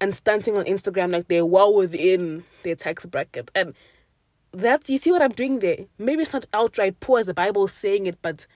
and 0.00 0.14
stunting 0.14 0.56
on 0.56 0.64
Instagram 0.64 1.12
like 1.12 1.28
they're 1.28 1.44
well 1.44 1.74
within 1.74 2.44
their 2.62 2.74
tax 2.74 3.04
bracket. 3.04 3.50
And 3.54 3.74
that's, 4.52 4.88
you 4.88 4.96
see 4.96 5.12
what 5.12 5.22
I'm 5.22 5.32
doing 5.32 5.58
there? 5.58 5.86
Maybe 5.98 6.22
it's 6.22 6.32
not 6.32 6.46
outright 6.54 6.98
poor 7.00 7.20
as 7.20 7.26
the 7.26 7.34
Bible 7.34 7.66
is 7.66 7.72
saying 7.72 8.06
it, 8.06 8.22
but 8.22 8.46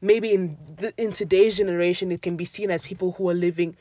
maybe 0.00 0.32
in, 0.32 0.56
the, 0.78 0.94
in 0.96 1.12
today's 1.12 1.58
generation, 1.58 2.10
it 2.10 2.22
can 2.22 2.36
be 2.36 2.46
seen 2.46 2.70
as 2.70 2.82
people 2.82 3.12
who 3.12 3.28
are 3.28 3.34
living 3.34 3.76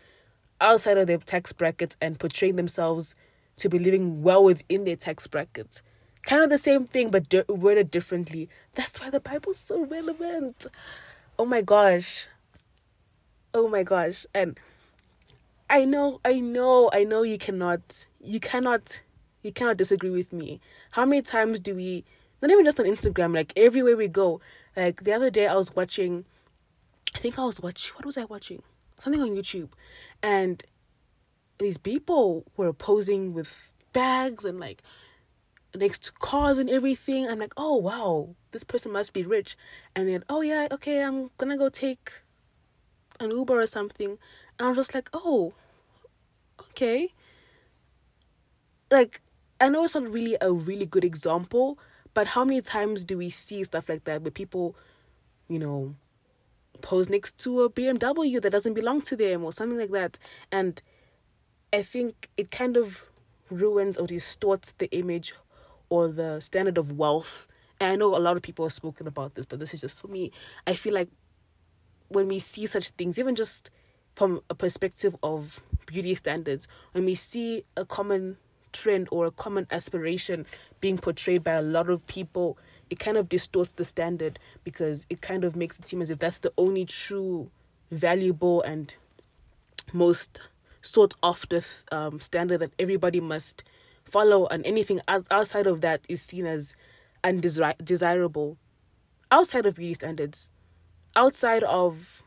outside 0.59 0.97
of 0.97 1.07
their 1.07 1.17
tax 1.17 1.53
brackets 1.53 1.95
and 2.01 2.19
portraying 2.19 2.57
themselves 2.57 3.15
to 3.57 3.69
be 3.69 3.79
living 3.79 4.21
well 4.21 4.43
within 4.43 4.83
their 4.83 4.97
tax 4.97 5.25
brackets. 5.27 5.81
Kind 6.23 6.43
of 6.43 6.49
the 6.49 6.57
same 6.57 6.85
thing, 6.85 7.11
but 7.11 7.33
worded 7.47 7.91
differently. 7.91 8.49
That's 8.73 8.99
why 8.99 9.09
the 9.09 9.19
Bible's 9.21 9.59
so 9.59 9.85
relevant 9.85 10.67
oh 11.37 11.45
my 11.45 11.61
gosh. 11.61 12.27
Oh 13.53 13.67
my 13.67 13.83
gosh. 13.83 14.25
And 14.33 14.59
i 15.67 15.83
know 15.83 16.21
i 16.23 16.39
know 16.39 16.91
i 16.93 17.03
know 17.03 17.23
you 17.23 17.39
cannot 17.39 18.05
you 18.21 18.39
cannot 18.39 19.01
you 19.41 19.51
cannot 19.51 19.77
disagree 19.77 20.11
with 20.11 20.31
me. 20.31 20.59
How 20.91 21.05
many 21.05 21.21
times 21.21 21.59
do 21.59 21.75
we 21.75 22.03
not 22.41 22.51
even 22.51 22.65
just 22.65 22.79
on 22.79 22.85
instagram 22.85 23.33
like 23.33 23.51
everywhere 23.57 23.97
we 23.97 24.07
go. 24.07 24.41
Like 24.75 25.03
the 25.03 25.13
other 25.13 25.29
day 25.29 25.47
i 25.47 25.55
was 25.55 25.75
watching 25.75 26.25
i 27.15 27.19
think 27.19 27.39
i 27.39 27.43
was 27.43 27.59
watching 27.61 27.95
what 27.95 28.05
was 28.05 28.17
i 28.17 28.25
watching? 28.25 28.61
Something 28.99 29.21
on 29.21 29.29
youtube. 29.29 29.69
And 30.21 30.63
these 31.57 31.77
people 31.77 32.45
were 32.57 32.73
posing 32.73 33.33
with 33.33 33.71
bags 33.93 34.45
and 34.45 34.59
like 34.59 34.83
next 35.77 36.03
to 36.05 36.11
cars 36.13 36.57
and 36.57 36.69
everything. 36.69 37.27
I'm 37.27 37.39
like, 37.39 37.53
oh 37.57 37.75
wow, 37.75 38.35
this 38.51 38.63
person 38.63 38.91
must 38.91 39.13
be 39.13 39.23
rich. 39.23 39.57
And 39.95 40.07
then, 40.07 40.23
oh 40.29 40.41
yeah, 40.41 40.67
okay, 40.71 41.03
I'm 41.03 41.29
gonna 41.37 41.57
go 41.57 41.69
take 41.69 42.11
an 43.19 43.31
Uber 43.31 43.59
or 43.59 43.67
something. 43.67 44.17
And 44.59 44.67
I'm 44.67 44.75
just 44.75 44.93
like, 44.93 45.09
oh, 45.13 45.53
okay. 46.69 47.13
Like, 48.91 49.21
I 49.59 49.69
know 49.69 49.83
it's 49.83 49.95
not 49.95 50.09
really 50.09 50.37
a 50.41 50.51
really 50.51 50.85
good 50.85 51.03
example, 51.03 51.79
but 52.13 52.27
how 52.27 52.45
many 52.45 52.61
times 52.61 53.03
do 53.03 53.17
we 53.17 53.29
see 53.29 53.63
stuff 53.63 53.89
like 53.89 54.03
that 54.05 54.21
where 54.21 54.31
people, 54.31 54.75
you 55.47 55.59
know, 55.59 55.95
pose 56.81 57.09
next 57.09 57.37
to 57.39 57.61
a 57.61 57.69
BMW 57.69 58.41
that 58.41 58.51
doesn't 58.51 58.73
belong 58.73 59.01
to 59.01 59.15
them 59.15 59.43
or 59.43 59.51
something 59.51 59.79
like 59.79 59.91
that? 59.91 60.19
And 60.51 60.81
I 61.73 61.81
think 61.81 62.29
it 62.37 62.51
kind 62.51 62.77
of 62.77 63.03
ruins 63.49 63.97
or 63.97 64.07
distorts 64.07 64.73
the 64.73 64.89
image 64.91 65.33
or 65.95 66.09
the 66.09 66.41
standard 66.41 66.77
of 66.77 66.97
wealth. 66.97 67.47
And 67.79 67.91
I 67.91 67.95
know 67.95 68.15
a 68.15 68.19
lot 68.19 68.35
of 68.35 68.41
people 68.41 68.65
have 68.65 68.73
spoken 68.73 69.07
about 69.07 69.35
this, 69.35 69.45
but 69.45 69.59
this 69.59 69.73
is 69.73 69.79
just 69.81 70.01
for 70.01 70.09
me. 70.09 70.31
I 70.67 70.75
feel 70.75 70.93
like 70.93 71.07
when 72.09 72.27
we 72.27 72.39
see 72.39 72.67
such 72.67 72.89
things, 72.89 73.17
even 73.17 73.33
just 73.33 73.69
from 74.13 74.41
a 74.49 74.55
perspective 74.55 75.15
of 75.23 75.61
beauty 75.85 76.13
standards, 76.15 76.67
when 76.91 77.05
we 77.05 77.15
see 77.15 77.63
a 77.77 77.85
common 77.85 78.35
trend 78.73 79.07
or 79.09 79.25
a 79.25 79.31
common 79.31 79.67
aspiration 79.71 80.45
being 80.81 80.97
portrayed 80.97 81.45
by 81.45 81.53
a 81.53 81.61
lot 81.61 81.89
of 81.89 82.05
people, 82.07 82.57
it 82.89 82.99
kind 82.99 83.15
of 83.15 83.29
distorts 83.29 83.71
the 83.73 83.85
standard 83.85 84.37
because 84.65 85.05
it 85.09 85.21
kind 85.21 85.45
of 85.45 85.55
makes 85.55 85.79
it 85.79 85.87
seem 85.87 86.01
as 86.01 86.09
if 86.09 86.19
that's 86.19 86.39
the 86.39 86.51
only 86.57 86.83
true, 86.83 87.49
valuable, 87.89 88.61
and 88.63 88.95
most 89.93 90.41
sought 90.81 91.15
after 91.23 91.63
um, 91.91 92.19
standard 92.19 92.59
that 92.59 92.73
everybody 92.77 93.21
must 93.21 93.63
follow, 94.05 94.47
and 94.47 94.65
anything 94.65 95.01
outside 95.07 95.67
of 95.67 95.81
that 95.81 96.05
is 96.07 96.21
seen 96.21 96.45
as 96.45 96.75
undesirable. 97.23 98.57
Outside 99.31 99.65
of 99.65 99.75
beauty 99.75 99.95
standards, 99.95 100.49
outside 101.15 101.63
of 101.63 102.23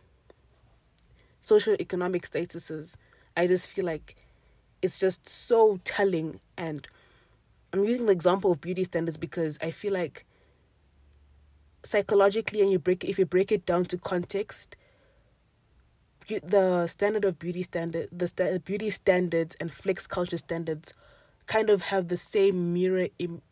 social 1.41 1.75
economic 1.81 2.29
statuses, 2.29 2.97
I 3.37 3.47
just 3.47 3.69
feel 3.69 3.85
like 3.85 4.17
it's 4.83 4.99
just 4.99 5.29
so 5.29 5.81
telling. 5.85 6.41
And 6.57 6.87
I'm 7.73 7.85
using 7.85 8.07
the 8.07 8.13
example 8.13 8.53
of 8.53 8.61
beauty 8.61 8.85
standards 8.85 9.17
because 9.17 9.59
I 9.63 9.71
feel 9.71 9.93
like 9.93 10.27
psychologically, 11.85 12.61
and 12.61 12.71
you 12.71 12.79
break 12.79 13.05
if 13.05 13.19
you 13.19 13.25
break 13.25 13.53
it 13.53 13.65
down 13.65 13.85
to 13.87 13.97
context, 13.97 14.77
the 16.29 16.87
standard 16.89 17.25
of 17.25 17.39
beauty 17.39 17.63
standard, 17.63 18.09
the 18.13 18.27
st- 18.29 18.65
beauty 18.65 18.91
standards 18.91 19.57
and 19.61 19.73
flex 19.73 20.07
culture 20.07 20.37
standards, 20.37 20.93
kind 21.49 21.71
of 21.71 21.83
have 21.83 22.09
the 22.09 22.17
same 22.17 22.73
mirror 22.73 23.09
Im- 23.19 23.43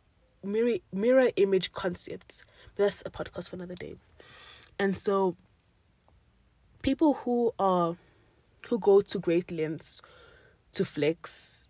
mirror 0.44 0.76
mirror 0.92 1.30
image 1.36 1.72
concepts. 1.72 2.44
That's 2.76 3.02
a 3.04 3.10
podcast 3.10 3.48
for 3.50 3.56
another 3.56 3.74
day. 3.74 3.96
And 4.78 4.96
so, 4.96 5.36
people 6.82 7.14
who 7.24 7.52
are 7.58 7.96
who 8.68 8.78
go 8.78 9.00
to 9.00 9.18
great 9.18 9.50
lengths 9.50 10.00
to 10.72 10.84
flex 10.84 11.68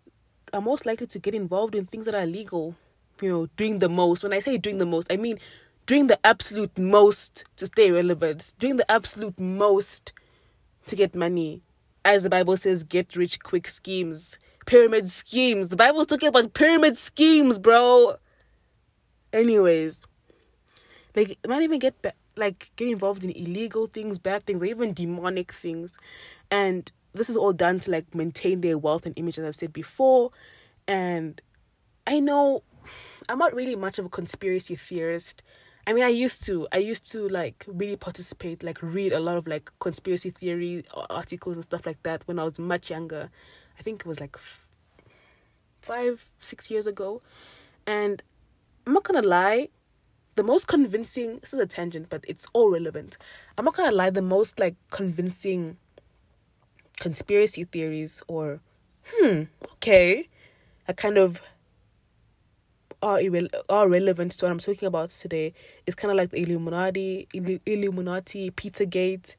are 0.53 0.61
most 0.61 0.85
likely 0.85 1.07
to 1.07 1.19
get 1.19 1.33
involved 1.33 1.75
in 1.75 1.85
things 1.85 2.05
that 2.05 2.15
are 2.15 2.23
illegal. 2.23 2.75
You 3.21 3.29
know, 3.29 3.45
doing 3.57 3.79
the 3.79 3.89
most. 3.89 4.21
When 4.21 4.33
I 4.33 4.39
say 4.39 4.57
doing 4.57 4.77
the 4.77 4.85
most, 4.85 5.11
I 5.11 5.17
mean 5.17 5.39
doing 5.87 6.07
the 6.07 6.19
absolute 6.25 6.77
most 6.77 7.45
to 7.55 7.65
stay 7.65 7.89
relevant, 7.89 8.53
doing 8.59 8.77
the 8.77 8.89
absolute 8.91 9.39
most 9.39 10.13
to 10.85 10.95
get 10.95 11.15
money. 11.15 11.61
As 12.05 12.23
the 12.23 12.29
Bible 12.29 12.55
says, 12.57 12.83
get 12.83 13.15
rich 13.15 13.39
quick 13.39 13.67
schemes, 13.67 14.37
pyramid 14.67 15.09
schemes. 15.09 15.69
The 15.69 15.75
Bible's 15.75 16.05
talking 16.05 16.29
about 16.29 16.53
pyramid 16.53 16.95
schemes, 16.97 17.57
bro. 17.57 18.17
Anyways, 19.33 20.05
like, 21.15 21.39
might 21.47 21.63
even 21.63 21.79
get 21.79 21.95
like 22.35 22.69
get 22.75 22.87
involved 22.87 23.23
in 23.23 23.31
illegal 23.31 23.87
things, 23.87 24.19
bad 24.19 24.45
things, 24.45 24.61
or 24.61 24.67
even 24.67 24.93
demonic 24.93 25.51
things, 25.51 25.97
and 26.51 26.91
this 27.13 27.31
is 27.31 27.35
all 27.35 27.53
done 27.53 27.79
to 27.79 27.91
like 27.91 28.13
maintain 28.13 28.61
their 28.61 28.77
wealth 28.77 29.07
and 29.07 29.17
image, 29.17 29.39
as 29.39 29.45
I've 29.45 29.55
said 29.55 29.73
before. 29.73 30.31
And 30.87 31.41
I 32.05 32.19
know 32.19 32.63
I'm 33.27 33.39
not 33.39 33.55
really 33.55 33.75
much 33.75 33.97
of 33.99 34.05
a 34.05 34.09
conspiracy 34.09 34.75
theorist. 34.75 35.41
I 35.85 35.93
mean, 35.93 36.03
I 36.03 36.09
used 36.09 36.43
to. 36.45 36.67
I 36.71 36.77
used 36.77 37.09
to 37.13 37.27
like 37.29 37.65
really 37.67 37.95
participate, 37.95 38.61
like 38.61 38.81
read 38.81 39.13
a 39.13 39.19
lot 39.19 39.37
of 39.37 39.47
like 39.47 39.71
conspiracy 39.79 40.31
theory 40.31 40.85
uh, 40.93 41.05
articles 41.09 41.55
and 41.55 41.63
stuff 41.63 41.85
like 41.85 42.03
that 42.03 42.21
when 42.27 42.39
I 42.39 42.43
was 42.43 42.59
much 42.59 42.89
younger. 42.89 43.29
I 43.77 43.81
think 43.81 44.01
it 44.01 44.05
was 44.05 44.19
like 44.19 44.35
f- 44.35 44.67
five, 45.81 46.27
six 46.39 46.69
years 46.69 46.87
ago. 46.87 47.21
And 47.85 48.21
I'm 48.85 48.93
not 48.93 49.03
gonna 49.03 49.21
lie, 49.21 49.69
the 50.35 50.43
most 50.43 50.67
convincing. 50.67 51.39
This 51.39 51.53
is 51.53 51.59
a 51.59 51.65
tangent, 51.65 52.09
but 52.09 52.23
it's 52.27 52.47
all 52.53 52.71
relevant. 52.71 53.17
I'm 53.57 53.65
not 53.65 53.75
gonna 53.75 53.95
lie. 53.95 54.09
The 54.09 54.21
most 54.21 54.59
like 54.59 54.75
convincing 54.91 55.77
conspiracy 56.99 57.63
theories 57.63 58.23
or 58.27 58.59
hmm 59.05 59.43
okay, 59.73 60.27
a 60.87 60.93
kind 60.93 61.17
of 61.17 61.41
are 63.01 63.19
irre- 63.19 63.49
are 63.69 63.87
relevant 63.87 64.31
to 64.33 64.45
what 64.45 64.51
I'm 64.51 64.59
talking 64.59 64.87
about 64.87 65.11
today 65.11 65.53
is 65.85 65.95
kind 65.95 66.11
of 66.11 66.17
like 66.17 66.31
the 66.31 66.41
Illuminati, 66.41 67.27
Illu- 67.33 67.61
Illuminati, 67.65 68.51
Pizzagate, 68.51 69.35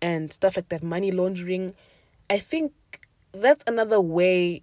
and 0.00 0.32
stuff 0.32 0.56
like 0.56 0.68
that, 0.70 0.82
money 0.82 1.12
laundering. 1.12 1.74
I 2.30 2.38
think 2.38 2.72
that's 3.32 3.64
another 3.66 4.00
way 4.00 4.62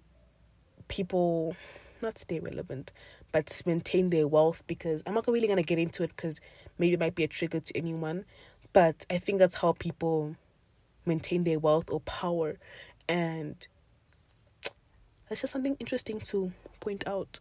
people 0.88 1.56
not 2.02 2.18
stay 2.18 2.40
relevant, 2.40 2.92
but 3.32 3.62
maintain 3.66 4.10
their 4.10 4.26
wealth. 4.26 4.62
Because 4.66 5.02
I'm 5.06 5.14
not 5.14 5.26
really 5.28 5.48
gonna 5.48 5.62
get 5.62 5.78
into 5.78 6.02
it 6.02 6.10
because 6.16 6.40
maybe 6.78 6.94
it 6.94 7.00
might 7.00 7.14
be 7.14 7.24
a 7.24 7.28
trigger 7.28 7.60
to 7.60 7.76
anyone, 7.76 8.24
but 8.72 9.04
I 9.10 9.18
think 9.18 9.38
that's 9.38 9.56
how 9.56 9.72
people 9.72 10.36
maintain 11.06 11.44
their 11.44 11.58
wealth 11.58 11.90
or 11.90 12.00
power, 12.00 12.56
and 13.08 13.66
that's 15.28 15.40
just 15.40 15.52
something 15.52 15.76
interesting 15.78 16.20
to 16.20 16.52
point 16.80 17.06
out. 17.06 17.38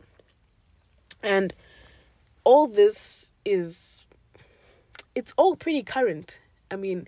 And 1.22 1.54
all 2.44 2.68
this 2.68 3.32
is 3.46 4.06
it's 5.16 5.34
all 5.38 5.56
pretty 5.56 5.84
current. 5.84 6.40
I 6.72 6.76
mean, 6.76 7.08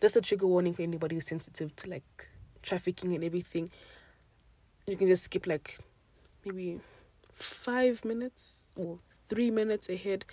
just 0.00 0.16
a 0.16 0.20
trigger 0.20 0.46
warning 0.46 0.74
for 0.74 0.82
anybody 0.82 1.16
who's 1.16 1.26
sensitive 1.26 1.74
to 1.76 1.90
like 1.90 2.28
trafficking 2.62 3.14
and 3.14 3.24
everything. 3.24 3.70
You 4.86 4.96
can 4.96 5.06
just 5.06 5.24
skip 5.24 5.46
like 5.46 5.78
maybe 6.44 6.80
five 7.34 8.04
minutes 8.04 8.68
or 8.76 8.98
three 9.28 9.50
minutes 9.50 9.88
ahead. 9.88 10.24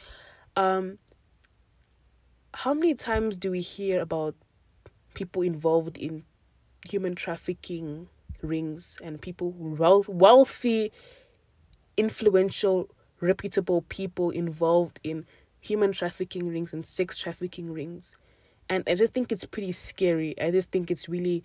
Um 0.55 0.97
how 2.53 2.73
many 2.73 2.95
times 2.95 3.37
do 3.37 3.51
we 3.51 3.61
hear 3.61 4.01
about 4.01 4.35
people 5.13 5.41
involved 5.41 5.97
in 5.97 6.23
human 6.87 7.15
trafficking 7.15 8.09
rings 8.41 8.97
and 9.03 9.21
people 9.21 9.51
wealth, 9.51 10.09
wealthy 10.09 10.91
influential 11.97 12.89
reputable 13.19 13.81
people 13.83 14.29
involved 14.29 14.99
in 15.03 15.25
human 15.59 15.91
trafficking 15.91 16.47
rings 16.47 16.71
and 16.73 16.85
sex 16.85 17.17
trafficking 17.17 17.71
rings. 17.71 18.15
And 18.69 18.83
I 18.87 18.95
just 18.95 19.13
think 19.13 19.31
it's 19.31 19.45
pretty 19.45 19.73
scary. 19.73 20.39
I 20.39 20.51
just 20.51 20.71
think 20.71 20.89
it's 20.89 21.09
really 21.09 21.43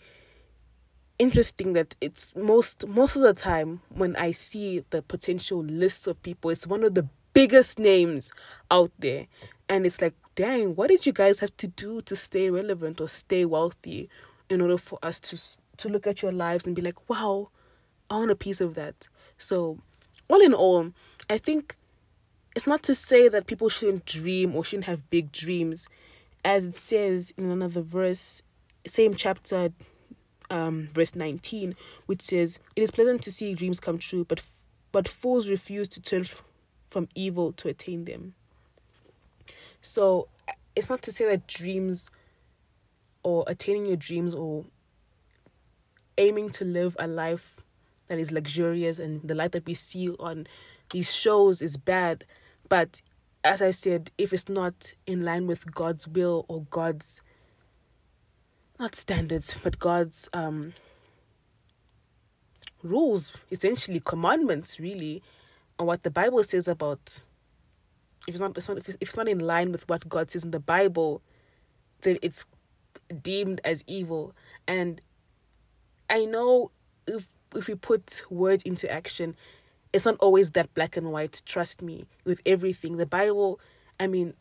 interesting 1.18 1.72
that 1.74 1.94
it's 2.00 2.34
most 2.34 2.86
most 2.86 3.16
of 3.16 3.22
the 3.22 3.34
time 3.34 3.80
when 3.88 4.16
I 4.16 4.32
see 4.32 4.84
the 4.90 5.02
potential 5.02 5.62
lists 5.62 6.06
of 6.06 6.22
people, 6.22 6.50
it's 6.50 6.66
one 6.66 6.84
of 6.84 6.94
the 6.94 7.08
biggest 7.32 7.78
names 7.78 8.32
out 8.70 8.90
there. 8.98 9.26
And 9.68 9.86
it's 9.86 10.02
like, 10.02 10.14
dang, 10.34 10.74
what 10.74 10.88
did 10.88 11.06
you 11.06 11.12
guys 11.12 11.40
have 11.40 11.56
to 11.58 11.66
do 11.66 12.02
to 12.02 12.16
stay 12.16 12.50
relevant 12.50 13.00
or 13.00 13.08
stay 13.08 13.44
wealthy 13.44 14.08
in 14.50 14.60
order 14.60 14.78
for 14.78 14.98
us 15.02 15.20
to 15.20 15.38
to 15.76 15.88
look 15.88 16.06
at 16.06 16.22
your 16.22 16.32
lives 16.32 16.66
and 16.66 16.76
be 16.76 16.82
like, 16.82 17.08
wow, 17.08 17.50
I 18.10 18.16
want 18.16 18.30
a 18.30 18.36
piece 18.36 18.60
of 18.60 18.74
that. 18.74 19.08
So 19.38 19.78
all 20.28 20.40
in 20.40 20.54
all, 20.54 20.92
I 21.28 21.38
think 21.38 21.76
it's 22.54 22.66
not 22.66 22.82
to 22.84 22.94
say 22.94 23.28
that 23.28 23.46
people 23.46 23.68
shouldn't 23.68 24.06
dream 24.06 24.54
or 24.54 24.64
shouldn't 24.64 24.86
have 24.86 25.10
big 25.10 25.32
dreams. 25.32 25.88
As 26.44 26.66
it 26.66 26.74
says 26.74 27.32
in 27.36 27.50
another 27.50 27.80
verse, 27.80 28.42
same 28.86 29.14
chapter, 29.14 29.70
um, 30.50 30.88
verse 30.92 31.14
19, 31.14 31.74
which 32.06 32.22
says, 32.22 32.58
It 32.76 32.82
is 32.82 32.90
pleasant 32.90 33.22
to 33.22 33.32
see 33.32 33.54
dreams 33.54 33.80
come 33.80 33.98
true, 33.98 34.24
but, 34.24 34.42
but 34.92 35.08
fools 35.08 35.48
refuse 35.48 35.88
to 35.88 36.02
turn 36.02 36.24
from 36.86 37.08
evil 37.14 37.52
to 37.52 37.68
attain 37.68 38.04
them. 38.04 38.34
So 39.82 40.28
it's 40.76 40.88
not 40.88 41.02
to 41.02 41.12
say 41.12 41.26
that 41.26 41.46
dreams 41.46 42.10
or 43.22 43.44
attaining 43.46 43.86
your 43.86 43.96
dreams 43.96 44.34
or 44.34 44.64
aiming 46.18 46.50
to 46.50 46.64
live 46.64 46.96
a 46.98 47.06
life 47.06 47.56
that 48.08 48.18
is 48.18 48.30
luxurious 48.30 48.98
and 48.98 49.22
the 49.22 49.34
life 49.34 49.50
that 49.52 49.66
we 49.66 49.74
see 49.74 50.10
on 50.20 50.46
these 50.92 51.12
shows 51.14 51.62
is 51.62 51.76
bad. 51.76 52.24
But 52.68 53.02
as 53.42 53.60
I 53.60 53.72
said, 53.72 54.10
if 54.18 54.32
it's 54.32 54.48
not 54.48 54.94
in 55.06 55.24
line 55.24 55.46
with 55.46 55.74
God's 55.74 56.06
will 56.06 56.44
or 56.48 56.64
God's 56.70 57.22
not 58.84 58.94
standards, 58.94 59.54
but 59.62 59.78
God's 59.78 60.28
um 60.34 60.74
rules, 62.82 63.32
essentially 63.50 63.98
commandments, 63.98 64.78
really, 64.78 65.22
and 65.78 65.88
what 65.88 66.02
the 66.02 66.10
Bible 66.10 66.42
says 66.44 66.68
about 66.68 67.24
if 68.26 68.34
it's 68.34 68.40
not, 68.40 68.56
it's 68.58 68.68
not 68.68 68.76
if, 68.76 68.88
it's, 68.88 68.98
if 69.00 69.08
it's 69.08 69.16
not 69.16 69.26
in 69.28 69.38
line 69.38 69.72
with 69.72 69.88
what 69.88 70.06
God 70.06 70.30
says 70.30 70.44
in 70.44 70.50
the 70.50 70.60
Bible, 70.60 71.22
then 72.02 72.18
it's 72.20 72.44
deemed 73.22 73.62
as 73.64 73.82
evil. 73.86 74.34
And 74.68 75.00
I 76.10 76.26
know 76.26 76.70
if 77.06 77.26
if 77.56 77.68
we 77.68 77.76
put 77.76 78.22
words 78.28 78.62
into 78.64 78.90
action, 78.92 79.34
it's 79.94 80.04
not 80.04 80.16
always 80.18 80.50
that 80.50 80.74
black 80.74 80.98
and 80.98 81.10
white. 81.10 81.40
Trust 81.46 81.80
me, 81.80 82.04
with 82.24 82.42
everything. 82.44 82.98
The 82.98 83.06
Bible, 83.06 83.60
I 83.98 84.08
mean, 84.08 84.34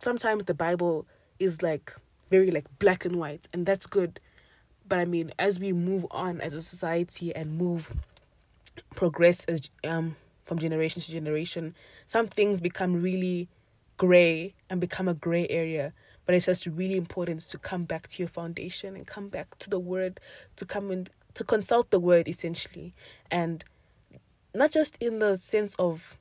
sometimes 0.00 0.46
the 0.46 0.54
Bible 0.54 1.06
is 1.38 1.62
like 1.62 1.94
very 2.30 2.50
like 2.50 2.66
black 2.78 3.04
and 3.04 3.16
white, 3.16 3.48
and 3.52 3.66
that's 3.66 3.86
good. 3.86 4.20
But 4.88 4.98
I 4.98 5.04
mean, 5.04 5.32
as 5.38 5.58
we 5.58 5.72
move 5.72 6.06
on 6.10 6.40
as 6.40 6.54
a 6.54 6.62
society 6.62 7.34
and 7.34 7.56
move, 7.58 7.92
progress 8.94 9.44
as 9.46 9.70
um 9.84 10.16
from 10.44 10.58
generation 10.58 11.02
to 11.02 11.10
generation, 11.10 11.74
some 12.06 12.26
things 12.26 12.60
become 12.60 13.02
really 13.02 13.48
gray 13.96 14.54
and 14.70 14.80
become 14.80 15.08
a 15.08 15.14
gray 15.14 15.46
area. 15.48 15.92
but 16.26 16.34
it's 16.34 16.46
just 16.46 16.66
really 16.66 16.96
important 16.96 17.40
to 17.40 17.56
come 17.56 17.84
back 17.84 18.08
to 18.08 18.22
your 18.22 18.28
foundation 18.28 18.96
and 18.96 19.06
come 19.06 19.28
back 19.28 19.56
to 19.58 19.70
the 19.70 19.78
word, 19.78 20.18
to 20.56 20.66
come 20.66 20.90
and 20.90 21.08
to 21.34 21.44
consult 21.44 21.90
the 21.90 22.00
word 22.00 22.26
essentially, 22.28 22.92
and 23.30 23.64
not 24.54 24.72
just 24.72 25.00
in 25.00 25.20
the 25.20 25.36
sense 25.36 25.74
of 25.76 26.18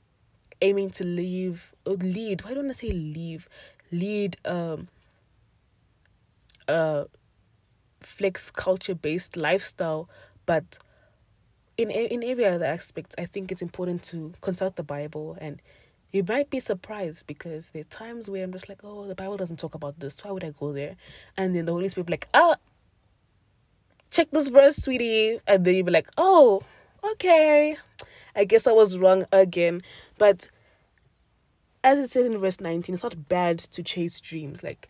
aiming 0.61 0.91
to 0.91 1.03
leave 1.03 1.73
or 1.85 1.93
lead. 1.93 2.43
Why 2.43 2.53
don't 2.53 2.69
I 2.69 2.73
say 2.73 2.91
leave? 2.91 3.49
Lead 3.91 4.37
um 4.45 4.87
a 6.67 7.05
flex 8.01 8.51
culture 8.51 8.95
based 8.95 9.37
lifestyle, 9.37 10.09
but 10.45 10.77
in 11.77 11.91
in 11.91 12.23
every 12.23 12.45
other 12.45 12.65
aspect, 12.65 13.15
I 13.17 13.25
think 13.25 13.51
it's 13.51 13.61
important 13.61 14.03
to 14.03 14.33
consult 14.41 14.75
the 14.75 14.83
Bible 14.83 15.37
and 15.39 15.61
you 16.15 16.23
might 16.27 16.49
be 16.49 16.61
surprised 16.61 17.27
because 17.27 17.71
there 17.71 17.81
are 17.81 17.85
times 17.85 18.29
where 18.29 18.41
I'm 18.41 18.53
just 18.53 18.69
like, 18.69 18.79
oh, 18.85 19.05
the 19.05 19.15
Bible 19.15 19.35
doesn't 19.35 19.59
talk 19.59 19.75
about 19.75 19.99
this. 19.99 20.23
Why 20.23 20.31
would 20.31 20.45
I 20.45 20.51
go 20.51 20.71
there? 20.71 20.95
And 21.35 21.53
then 21.53 21.65
the 21.65 21.73
Holy 21.73 21.89
Spirit 21.89 22.07
be 22.07 22.13
like, 22.13 22.29
ah, 22.33 22.55
check 24.11 24.29
this 24.31 24.47
verse, 24.47 24.77
sweetie. 24.77 25.41
And 25.45 25.65
then 25.65 25.75
you'd 25.75 25.85
be 25.85 25.91
like, 25.91 26.07
oh, 26.17 26.61
okay. 27.11 27.75
I 28.33 28.45
guess 28.45 28.65
I 28.65 28.71
was 28.71 28.97
wrong 28.97 29.25
again. 29.33 29.81
But 30.17 30.49
as 31.83 31.99
it 31.99 32.09
says 32.09 32.27
in 32.27 32.37
verse 32.37 32.61
19, 32.61 32.95
it's 32.95 33.03
not 33.03 33.27
bad 33.27 33.59
to 33.59 33.83
chase 33.83 34.21
dreams. 34.21 34.63
Like 34.63 34.87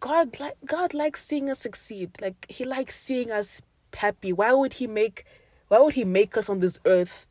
God 0.00 0.40
like 0.40 0.56
God 0.64 0.94
likes 0.94 1.22
seeing 1.22 1.50
us 1.50 1.60
succeed. 1.60 2.10
Like 2.20 2.46
he 2.48 2.64
likes 2.64 2.98
seeing 2.98 3.30
us 3.30 3.62
happy. 3.94 4.32
Why 4.32 4.52
would 4.52 4.74
he 4.74 4.86
make 4.86 5.24
why 5.68 5.78
would 5.78 5.94
he 5.94 6.04
make 6.04 6.36
us 6.36 6.48
on 6.48 6.60
this 6.60 6.80
earth, 6.84 7.26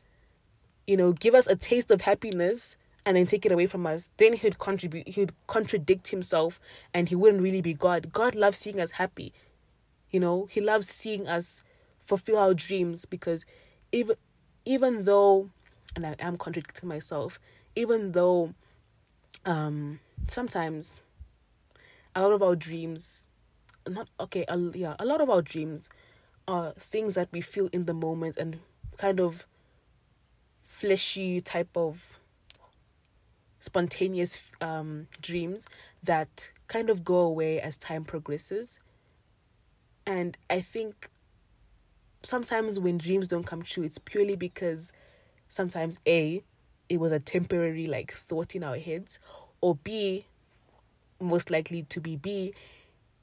you 0.86 0.96
know, 0.96 1.12
give 1.12 1.34
us 1.34 1.46
a 1.46 1.56
taste 1.56 1.90
of 1.90 2.02
happiness 2.02 2.76
and 3.04 3.16
then 3.16 3.26
take 3.26 3.44
it 3.44 3.52
away 3.52 3.66
from 3.66 3.86
us, 3.86 4.10
then 4.18 4.34
he'd 4.34 4.58
contribute 4.58 5.08
he'd 5.08 5.32
contradict 5.48 6.08
himself 6.08 6.60
and 6.94 7.08
he 7.08 7.16
wouldn't 7.16 7.42
really 7.42 7.60
be 7.60 7.74
God. 7.74 8.12
God 8.12 8.34
loves 8.34 8.58
seeing 8.58 8.80
us 8.80 8.92
happy. 8.92 9.32
You 10.10 10.20
know, 10.20 10.46
he 10.50 10.60
loves 10.60 10.88
seeing 10.88 11.28
us 11.28 11.62
fulfill 12.04 12.38
our 12.38 12.54
dreams 12.54 13.04
because 13.04 13.44
even 13.90 14.16
even 14.64 15.04
though 15.04 15.50
and 15.96 16.06
I 16.06 16.14
am 16.20 16.36
contradicting 16.36 16.88
myself, 16.88 17.40
even 17.74 18.12
though 18.12 18.54
um 19.44 19.98
sometimes 20.28 21.00
a 22.14 22.22
lot 22.22 22.32
of 22.32 22.42
our 22.42 22.56
dreams 22.56 23.26
not 23.88 24.08
okay, 24.18 24.44
a, 24.48 24.58
yeah, 24.74 24.94
a 24.98 25.04
lot 25.04 25.20
of 25.20 25.30
our 25.30 25.42
dreams 25.42 25.88
are 26.46 26.72
things 26.78 27.14
that 27.14 27.28
we 27.32 27.40
feel 27.40 27.68
in 27.72 27.86
the 27.86 27.94
moment 27.94 28.36
and 28.36 28.58
kind 28.96 29.20
of 29.20 29.46
fleshy 30.62 31.40
type 31.40 31.76
of 31.76 32.18
spontaneous 33.58 34.40
um, 34.60 35.06
dreams 35.20 35.66
that 36.02 36.50
kind 36.66 36.88
of 36.88 37.04
go 37.04 37.18
away 37.18 37.60
as 37.60 37.76
time 37.76 38.04
progresses. 38.04 38.80
And 40.06 40.36
I 40.48 40.60
think 40.60 41.08
sometimes 42.22 42.78
when 42.78 42.98
dreams 42.98 43.28
don't 43.28 43.44
come 43.44 43.62
true, 43.62 43.84
it's 43.84 43.98
purely 43.98 44.36
because 44.36 44.92
sometimes 45.48 46.00
A, 46.06 46.42
it 46.88 46.98
was 46.98 47.12
a 47.12 47.20
temporary 47.20 47.86
like 47.86 48.12
thought 48.12 48.54
in 48.54 48.64
our 48.64 48.78
heads, 48.78 49.18
or 49.60 49.76
B, 49.76 50.26
most 51.20 51.50
likely 51.50 51.82
to 51.84 52.00
be 52.00 52.16
B, 52.16 52.54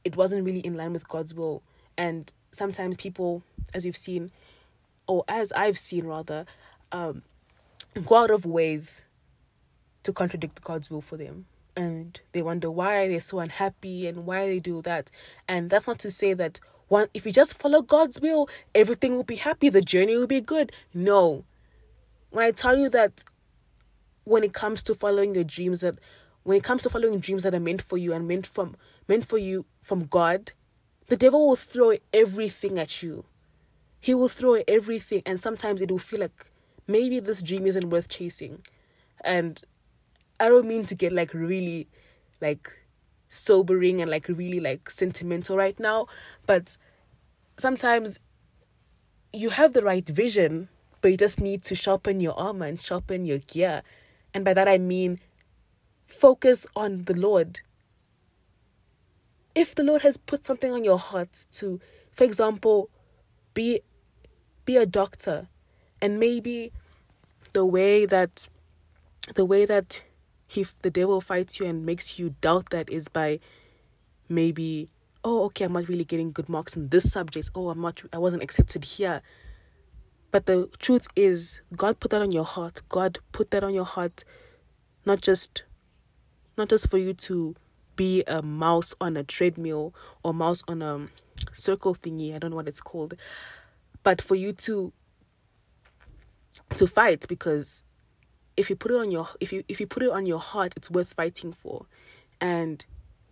it 0.04 0.16
wasn't 0.16 0.46
really 0.46 0.60
in 0.60 0.76
line 0.76 0.94
with 0.94 1.08
God's 1.08 1.34
will. 1.34 1.64
And 1.98 2.32
sometimes 2.52 2.98
people, 2.98 3.44
as 3.74 3.86
you've 3.86 3.98
seen, 3.98 4.32
or 5.08 5.24
as 5.28 5.52
I've 5.54 5.78
seen 5.78 6.06
rather, 6.06 6.46
um, 6.92 7.24
go 8.06 8.16
out 8.16 8.32
of 8.32 8.46
ways 8.46 9.02
to 10.04 10.14
contradict 10.14 10.62
God's 10.62 10.90
will 10.90 11.02
for 11.02 11.18
them. 11.18 11.46
And 11.76 12.20
they 12.32 12.42
wonder 12.42 12.72
why 12.72 13.08
they're 13.08 13.20
so 13.20 13.40
unhappy 13.40 14.08
and 14.08 14.26
why 14.26 14.48
they 14.48 14.60
do 14.60 14.82
that. 14.82 15.12
And 15.48 15.70
that's 15.70 15.88
not 15.88 16.00
to 16.00 16.12
say 16.12 16.34
that 16.34 16.60
one 16.88 17.08
if 17.14 17.26
you 17.26 17.32
just 17.32 17.60
follow 17.60 17.82
God's 17.82 18.20
will, 18.22 18.50
everything 18.74 19.14
will 19.14 19.24
be 19.24 19.36
happy, 19.36 19.70
the 19.70 19.82
journey 19.82 20.16
will 20.16 20.28
be 20.28 20.42
good. 20.42 20.72
No. 20.94 21.44
When 22.30 22.46
I 22.46 22.52
tell 22.52 22.78
you 22.78 22.90
that 22.90 23.24
when 24.24 24.44
it 24.44 24.54
comes 24.54 24.84
to 24.84 24.96
following 24.96 25.36
your 25.36 25.44
dreams 25.44 25.82
that 25.82 25.96
when 26.48 26.56
it 26.56 26.64
comes 26.64 26.82
to 26.82 26.90
following 26.90 27.20
dreams 27.20 27.44
that 27.44 27.54
are 27.54 27.60
meant 27.60 27.82
for 27.82 27.98
you 27.98 28.14
and 28.14 28.26
meant 28.26 28.48
from 28.48 28.78
meant 29.06 29.26
for 29.26 29.38
you 29.38 29.66
from 29.82 30.06
God, 30.06 30.54
the 31.08 31.18
devil 31.18 31.46
will 31.46 31.58
throw 31.58 31.92
everything 32.14 32.80
at 32.80 33.04
you. 33.04 33.26
He 34.00 34.14
will 34.14 34.30
throw 34.30 34.64
everything 34.66 35.24
and 35.26 35.42
sometimes 35.42 35.82
it 35.82 35.92
will 35.92 36.00
feel 36.00 36.22
like 36.22 36.46
maybe 36.88 37.20
this 37.20 37.44
dream 37.44 37.68
isn't 37.68 37.90
worth 37.90 38.08
chasing. 38.08 38.62
And 39.26 39.62
I 40.40 40.48
don't 40.48 40.70
mean 40.70 40.86
to 40.86 40.96
get 40.96 41.12
like 41.12 41.34
really 41.34 41.90
like 42.40 42.80
sobering 43.28 44.02
and 44.02 44.10
like 44.10 44.30
really 44.30 44.62
like 44.62 44.90
sentimental 44.90 45.58
right 45.58 45.78
now, 45.78 46.08
but 46.46 46.78
sometimes 47.58 48.22
you 49.34 49.50
have 49.50 49.74
the 49.74 49.84
right 49.84 50.08
vision, 50.08 50.70
but 51.02 51.12
you 51.12 51.18
just 51.18 51.42
need 51.42 51.64
to 51.64 51.76
sharpen 51.76 52.22
your 52.22 52.40
armor 52.40 52.68
and 52.68 52.82
sharpen 52.82 53.26
your 53.26 53.40
gear. 53.40 53.84
And 54.34 54.46
by 54.46 54.54
that 54.54 54.70
I 54.70 54.78
mean 54.78 55.20
focus 56.08 56.66
on 56.76 57.04
the 57.04 57.14
Lord. 57.14 57.60
If 59.54 59.76
the 59.76 59.84
Lord 59.84 60.02
has 60.02 60.18
put 60.18 60.46
something 60.46 60.72
on 60.72 60.84
your 60.84 60.98
heart 60.98 61.46
to, 61.52 61.80
for 62.12 62.24
example, 62.24 62.90
be 63.54 63.82
be 64.66 64.78
a 64.78 64.86
doctor 64.86 65.48
and 66.02 66.20
maybe 66.20 66.72
the 67.54 67.66
way 67.66 68.06
that 68.06 68.50
the 69.36 69.46
way 69.46 69.66
that 69.66 70.04
he 70.46 70.66
the 70.84 70.92
devil 70.92 71.22
fights 71.22 71.60
you 71.60 71.66
and 71.66 71.86
makes 71.86 72.20
you 72.20 72.36
doubt 72.42 72.70
that 72.70 72.90
is 72.90 73.08
by 73.08 73.40
maybe 74.30 74.90
oh 75.24 75.46
okay 75.46 75.66
i'm 75.66 75.74
not 75.74 75.88
really 75.88 76.04
getting 76.04 76.32
good 76.32 76.50
marks 76.50 76.76
in 76.76 76.90
this 76.90 77.12
subject. 77.12 77.50
Oh 77.56 77.70
i'm 77.70 77.82
not 77.82 78.02
i 78.14 78.18
wasn't 78.18 78.44
accepted 78.44 78.84
here. 78.84 79.22
But 80.30 80.46
the 80.46 80.70
truth 80.78 81.08
is 81.16 81.62
god 81.76 82.00
put 82.00 82.12
that 82.12 82.22
on 82.22 82.32
your 82.32 82.46
heart. 82.46 82.82
God 82.90 83.20
put 83.32 83.52
that 83.52 83.64
on 83.64 83.74
your 83.74 83.86
heart 83.86 84.24
not 85.06 85.22
just 85.22 85.64
not 86.58 86.70
just 86.70 86.90
for 86.90 86.98
you 86.98 87.14
to 87.14 87.56
be 87.96 88.24
a 88.28 88.42
mouse 88.42 88.94
on 89.02 89.18
a 89.18 89.24
treadmill 89.24 89.94
or 90.24 90.34
mouse 90.34 90.64
on 90.68 90.82
a 90.82 91.08
circle 91.54 91.96
thingy 91.96 92.36
i 92.36 92.38
don't 92.38 92.52
know 92.52 92.58
what 92.58 92.68
it's 92.68 92.82
called 92.82 93.16
but 94.04 94.22
for 94.22 94.36
you 94.36 94.54
to 94.54 94.94
to 96.76 96.88
fight 96.88 97.26
because 97.28 97.84
if 98.56 98.70
you 98.70 98.76
put 98.76 98.92
it 98.92 98.98
on 98.98 99.12
your 99.12 99.28
if 99.40 99.54
you 99.54 99.64
if 99.68 99.80
you 99.80 99.88
put 99.88 100.04
it 100.04 100.10
on 100.10 100.26
your 100.26 100.40
heart 100.40 100.74
it's 100.76 100.90
worth 100.90 101.14
fighting 101.14 101.54
for. 101.54 101.86
And 102.42 102.86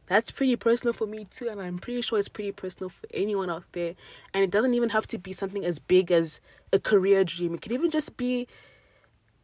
that's 0.07 0.31
pretty 0.31 0.55
personal 0.55 0.93
for 0.93 1.07
me 1.07 1.25
too 1.31 1.49
and 1.49 1.59
i'm 1.59 1.79
pretty 1.79 2.01
sure 2.01 2.19
it's 2.19 2.27
pretty 2.27 2.51
personal 2.51 2.89
for 2.89 3.07
anyone 3.13 3.49
out 3.49 3.63
there. 3.73 3.95
And 4.33 4.43
it 4.43 4.51
doesn't 4.51 4.73
even 4.73 4.89
have 4.89 5.07
to 5.07 5.17
be 5.17 5.33
something 5.33 5.65
as 5.65 5.79
big 5.79 6.11
as 6.11 6.39
a 6.71 6.79
career 6.79 7.23
dream. 7.23 7.55
It 7.55 7.61
can 7.61 7.73
even 7.73 7.91
just 7.91 8.15
be 8.15 8.47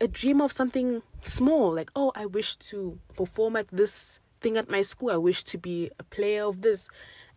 a 0.01 0.07
dream 0.07 0.41
of 0.41 0.51
something 0.51 1.01
small 1.21 1.73
like 1.73 1.91
oh 1.95 2.11
i 2.15 2.25
wish 2.25 2.55
to 2.57 2.99
perform 3.15 3.55
at 3.55 3.67
this 3.69 4.19
thing 4.41 4.57
at 4.57 4.69
my 4.69 4.81
school 4.81 5.11
i 5.11 5.17
wish 5.17 5.43
to 5.43 5.57
be 5.57 5.89
a 5.99 6.03
player 6.03 6.43
of 6.43 6.61
this 6.61 6.89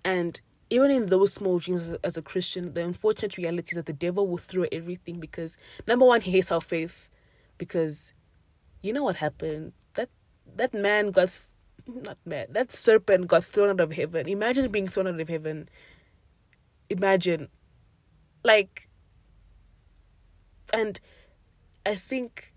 and 0.04 0.40
even 0.70 0.90
in 0.90 1.06
those 1.06 1.32
small 1.34 1.58
dreams 1.58 1.92
as 2.02 2.16
a 2.16 2.22
christian 2.22 2.72
the 2.74 2.82
unfortunate 2.82 3.36
reality 3.36 3.72
is 3.72 3.76
that 3.76 3.86
the 3.86 3.92
devil 3.92 4.26
will 4.26 4.38
throw 4.38 4.64
everything 4.72 5.20
because 5.20 5.58
number 5.86 6.06
one 6.06 6.22
he 6.22 6.30
hates 6.32 6.50
our 6.50 6.60
faith 6.60 7.10
because 7.58 8.12
you 8.84 8.92
know 8.92 9.02
what 9.02 9.16
happened? 9.16 9.72
That 9.94 10.10
that 10.56 10.74
man 10.74 11.10
got 11.10 11.30
not 11.86 12.18
man, 12.24 12.46
that 12.50 12.70
serpent 12.72 13.26
got 13.28 13.44
thrown 13.44 13.70
out 13.70 13.80
of 13.80 13.92
heaven. 13.92 14.28
Imagine 14.28 14.70
being 14.70 14.88
thrown 14.88 15.06
out 15.06 15.18
of 15.20 15.28
heaven. 15.28 15.68
Imagine. 16.90 17.48
Like 18.44 18.88
and 20.72 21.00
I 21.86 21.94
think 21.94 22.52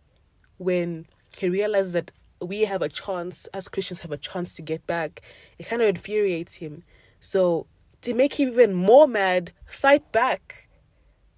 when 0.58 1.08
he 1.38 1.50
realizes 1.50 1.94
that 1.94 2.12
we 2.42 2.62
have 2.62 2.82
a 2.82 2.90
chance, 2.90 3.48
as 3.48 3.68
Christians 3.68 4.00
have 4.02 4.12
a 4.12 4.18
chance 4.18 4.56
to 4.56 4.62
get 4.62 4.86
back, 4.88 5.22
it 5.58 5.68
kind 5.68 5.82
of 5.82 5.88
infuriates 5.88 6.56
him. 6.56 6.84
So 7.20 7.68
to 8.02 8.14
make 8.14 8.40
him 8.40 8.50
even 8.50 8.74
more 8.74 9.08
mad, 9.08 9.54
fight 9.66 10.12
back. 10.12 10.68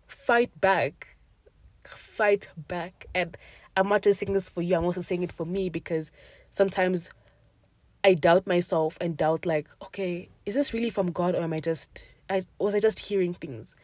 Fight 0.08 0.52
back. 0.60 1.18
Fight 1.84 2.50
back. 2.56 3.06
And 3.16 3.38
I'm 3.78 3.88
not 3.90 4.04
just 4.04 4.20
saying 4.20 4.34
this 4.34 4.50
for 4.50 4.62
you, 4.62 4.76
I'm 4.76 4.86
also 4.86 5.02
saying 5.02 5.24
it 5.24 5.32
for 5.32 5.46
me 5.46 5.70
because 5.70 6.12
sometimes 6.52 7.10
I 8.04 8.14
doubt 8.14 8.48
myself 8.48 8.98
and 9.02 9.16
doubt 9.18 9.46
like, 9.46 9.70
okay, 9.82 10.30
is 10.46 10.56
this 10.56 10.74
really 10.74 10.90
from 10.90 11.12
God 11.12 11.36
or 11.36 11.42
am 11.42 11.54
I 11.54 11.60
just 11.60 12.06
I 12.30 12.46
was 12.60 12.76
I 12.76 12.80
just 12.80 13.00
hearing 13.00 13.34
things? 13.34 13.76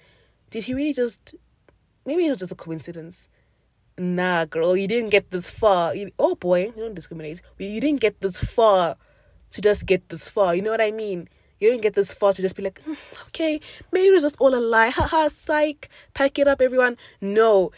Did 0.49 0.65
he 0.65 0.73
really 0.73 0.93
just 0.93 1.35
maybe 2.05 2.25
it 2.25 2.29
was 2.29 2.39
just 2.39 2.51
a 2.51 2.55
coincidence? 2.55 3.27
Nah, 3.97 4.45
girl, 4.45 4.75
you 4.75 4.87
didn't 4.87 5.09
get 5.09 5.31
this 5.31 5.49
far. 5.49 5.95
You, 5.95 6.11
oh 6.19 6.35
boy, 6.35 6.65
you 6.65 6.73
don't 6.75 6.93
discriminate. 6.93 7.41
You 7.57 7.79
didn't 7.79 8.01
get 8.01 8.19
this 8.19 8.43
far 8.43 8.97
to 9.51 9.61
just 9.61 9.85
get 9.85 10.09
this 10.09 10.29
far. 10.29 10.53
You 10.53 10.61
know 10.61 10.71
what 10.71 10.81
I 10.81 10.91
mean? 10.91 11.29
You 11.59 11.69
didn't 11.69 11.83
get 11.83 11.93
this 11.93 12.13
far 12.13 12.33
to 12.33 12.41
just 12.41 12.55
be 12.55 12.63
like, 12.63 12.83
mm, 12.83 12.97
okay, 13.27 13.61
maybe 13.93 14.07
it 14.07 14.13
was 14.13 14.23
just 14.23 14.35
all 14.39 14.53
a 14.53 14.59
lie. 14.59 14.89
Haha, 14.89 15.29
psych. 15.29 15.89
Pack 16.13 16.37
it 16.39 16.47
up, 16.47 16.61
everyone. 16.61 16.97
No, 17.21 17.71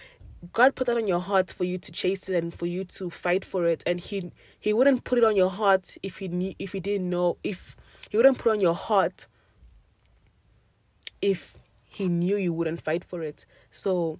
God 0.53 0.73
put 0.73 0.87
that 0.87 0.97
on 0.97 1.05
your 1.05 1.19
heart 1.19 1.51
for 1.51 1.65
you 1.65 1.77
to 1.77 1.91
chase 1.91 2.27
it 2.29 2.35
and 2.35 2.51
for 2.51 2.65
you 2.65 2.83
to 2.85 3.11
fight 3.11 3.45
for 3.45 3.65
it, 3.65 3.83
and 3.85 3.99
He 3.99 4.31
He 4.59 4.73
wouldn't 4.73 5.03
put 5.03 5.19
it 5.19 5.23
on 5.23 5.35
your 5.35 5.51
heart 5.51 5.97
if 6.01 6.17
He 6.17 6.27
knew, 6.27 6.55
if 6.57 6.71
He 6.71 6.79
didn't 6.79 7.09
know 7.09 7.37
if 7.43 7.75
He 8.09 8.17
wouldn't 8.17 8.39
put 8.39 8.51
on 8.51 8.59
your 8.59 8.75
heart 8.75 9.27
if 11.21 11.57
he 11.89 12.07
knew 12.07 12.37
you 12.37 12.53
wouldn't 12.53 12.81
fight 12.81 13.03
for 13.03 13.21
it. 13.21 13.45
So 13.71 14.19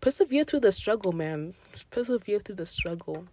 persevere 0.00 0.44
through 0.44 0.60
the 0.60 0.72
struggle, 0.72 1.12
man. 1.12 1.54
Persevere 1.90 2.40
through 2.40 2.56
the 2.56 2.66
struggle. 2.66 3.26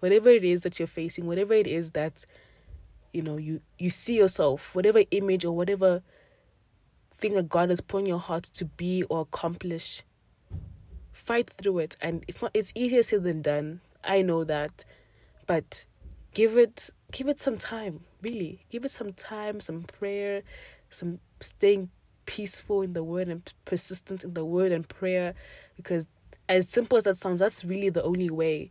Whatever 0.00 0.28
it 0.30 0.44
is 0.44 0.62
that 0.62 0.78
you're 0.78 0.86
facing, 0.86 1.26
whatever 1.26 1.54
it 1.54 1.66
is 1.66 1.92
that 1.92 2.24
you 3.12 3.22
know 3.22 3.36
you 3.36 3.60
you 3.78 3.90
see 3.90 4.16
yourself, 4.16 4.74
whatever 4.74 5.02
image 5.10 5.44
or 5.44 5.56
whatever 5.56 6.02
thing 7.12 7.34
that 7.34 7.48
God 7.48 7.70
has 7.70 7.80
put 7.80 8.00
in 8.00 8.06
your 8.06 8.18
heart 8.20 8.44
to 8.44 8.64
be 8.64 9.02
or 9.04 9.22
accomplish, 9.22 10.02
fight 11.12 11.50
through 11.50 11.80
it. 11.80 11.96
And 12.00 12.24
it's 12.28 12.40
not 12.40 12.52
it's 12.54 12.72
easier 12.74 13.02
said 13.02 13.24
than 13.24 13.42
done. 13.42 13.80
I 14.04 14.22
know 14.22 14.44
that. 14.44 14.84
But 15.46 15.86
give 16.32 16.56
it 16.56 16.90
give 17.10 17.28
it 17.28 17.40
some 17.40 17.58
time, 17.58 18.04
really. 18.22 18.64
Give 18.70 18.84
it 18.84 18.92
some 18.92 19.12
time, 19.12 19.60
some 19.60 19.82
prayer, 19.82 20.42
some 20.90 21.18
staying 21.40 21.90
peaceful 22.26 22.82
in 22.82 22.92
the 22.92 23.02
word 23.02 23.28
and 23.28 23.52
persistent 23.64 24.22
in 24.22 24.34
the 24.34 24.44
word 24.44 24.70
and 24.70 24.86
prayer 24.86 25.34
because 25.78 26.06
as 26.48 26.68
simple 26.68 26.98
as 26.98 27.04
that 27.04 27.16
sounds 27.16 27.38
that's 27.38 27.64
really 27.64 27.88
the 27.88 28.02
only 28.02 28.28
way. 28.28 28.70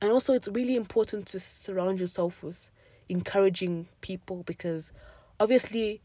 And 0.00 0.10
also 0.10 0.32
it's 0.32 0.48
really 0.48 0.76
important 0.76 1.26
to 1.28 1.40
surround 1.40 2.00
yourself 2.00 2.42
with 2.42 2.70
encouraging 3.08 3.88
people 4.00 4.42
because 4.44 4.92
obviously 5.38 6.00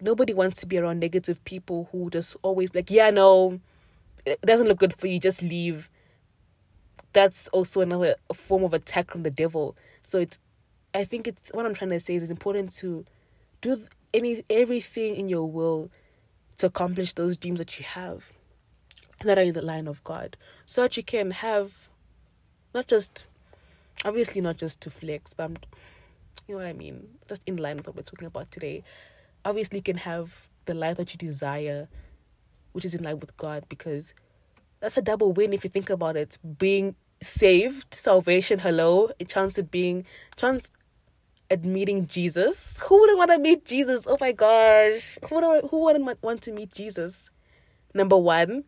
nobody 0.00 0.34
wants 0.34 0.60
to 0.60 0.66
be 0.66 0.78
around 0.78 0.98
negative 0.98 1.42
people 1.44 1.88
who 1.92 2.10
just 2.10 2.36
always 2.42 2.74
like 2.74 2.90
yeah 2.90 3.08
no 3.10 3.60
it 4.24 4.40
doesn't 4.42 4.66
look 4.66 4.78
good 4.78 4.94
for 4.94 5.06
you 5.06 5.20
just 5.20 5.42
leave. 5.42 5.88
That's 7.12 7.48
also 7.48 7.80
another 7.80 8.16
form 8.34 8.64
of 8.64 8.74
attack 8.74 9.10
from 9.10 9.22
the 9.22 9.30
devil. 9.30 9.76
So 10.02 10.18
it's 10.18 10.40
i 10.96 11.04
think 11.04 11.28
it's 11.28 11.50
what 11.52 11.66
i'm 11.66 11.74
trying 11.74 11.90
to 11.90 12.00
say 12.00 12.14
is 12.14 12.22
it's 12.22 12.30
important 12.30 12.72
to 12.72 13.04
do 13.60 13.84
any 14.14 14.42
everything 14.48 15.14
in 15.16 15.28
your 15.28 15.44
will 15.44 15.90
to 16.56 16.66
accomplish 16.66 17.12
those 17.12 17.36
dreams 17.36 17.58
that 17.58 17.78
you 17.78 17.84
have 17.84 18.32
that 19.24 19.38
are 19.38 19.42
in 19.42 19.54
the 19.54 19.62
line 19.62 19.88
of 19.88 20.02
God. 20.04 20.36
So 20.64 20.82
that 20.82 20.96
you 20.96 21.02
can 21.02 21.30
have 21.30 21.88
not 22.74 22.86
just 22.86 23.26
obviously 24.04 24.40
not 24.40 24.56
just 24.56 24.80
to 24.82 24.90
flex, 24.90 25.34
but 25.34 25.66
you 26.46 26.54
know 26.54 26.62
what 26.62 26.66
I 26.66 26.72
mean? 26.72 27.08
Just 27.28 27.42
in 27.46 27.56
line 27.56 27.78
with 27.78 27.86
what 27.86 27.96
we're 27.96 28.02
talking 28.02 28.26
about 28.26 28.50
today. 28.50 28.84
Obviously 29.44 29.78
you 29.78 29.82
can 29.82 29.98
have 29.98 30.48
the 30.66 30.74
life 30.74 30.96
that 30.96 31.12
you 31.12 31.18
desire, 31.18 31.88
which 32.72 32.84
is 32.84 32.94
in 32.94 33.02
line 33.02 33.20
with 33.20 33.36
God, 33.36 33.64
because 33.68 34.14
that's 34.80 34.96
a 34.96 35.02
double 35.02 35.32
win 35.32 35.52
if 35.52 35.64
you 35.64 35.70
think 35.70 35.90
about 35.90 36.16
it. 36.16 36.38
Being 36.58 36.94
saved, 37.20 37.94
salvation, 37.94 38.58
hello, 38.58 39.10
a 39.18 39.24
chance 39.24 39.58
at 39.58 39.70
being 39.70 40.04
chance 40.36 40.70
at 41.50 41.64
meeting 41.64 42.06
Jesus. 42.06 42.80
Who 42.80 43.00
wouldn't 43.00 43.18
want 43.18 43.30
to 43.30 43.38
meet 43.38 43.64
Jesus? 43.64 44.06
Oh 44.06 44.18
my 44.20 44.32
gosh. 44.32 45.18
Who 45.28 45.36
wouldn't, 45.36 45.70
who 45.70 45.84
wouldn't 45.84 46.22
want 46.22 46.42
to 46.42 46.52
meet 46.52 46.72
Jesus? 46.74 47.30
Number 47.94 48.16
one. 48.16 48.64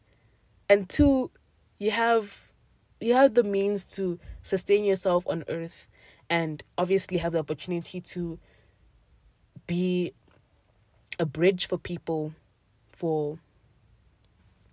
And 0.68 0.88
two, 0.88 1.30
you 1.78 1.90
have 1.90 2.48
you 3.00 3.14
have 3.14 3.34
the 3.34 3.44
means 3.44 3.94
to 3.94 4.18
sustain 4.42 4.84
yourself 4.84 5.24
on 5.28 5.44
earth 5.48 5.86
and 6.28 6.62
obviously 6.76 7.18
have 7.18 7.32
the 7.32 7.38
opportunity 7.38 8.00
to 8.00 8.38
be 9.66 10.12
a 11.18 11.24
bridge 11.24 11.66
for 11.66 11.78
people 11.78 12.34
for 12.90 13.38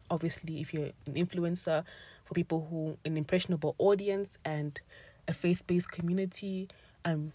obviously 0.09 0.59
if 0.59 0.73
you're 0.73 0.89
an 1.05 1.13
influencer 1.13 1.83
for 2.23 2.33
people 2.33 2.67
who 2.71 2.97
an 3.05 3.15
impressionable 3.15 3.75
audience 3.77 4.39
and 4.43 4.81
a 5.27 5.33
faith-based 5.33 5.91
community 5.91 6.67
um 7.03 7.31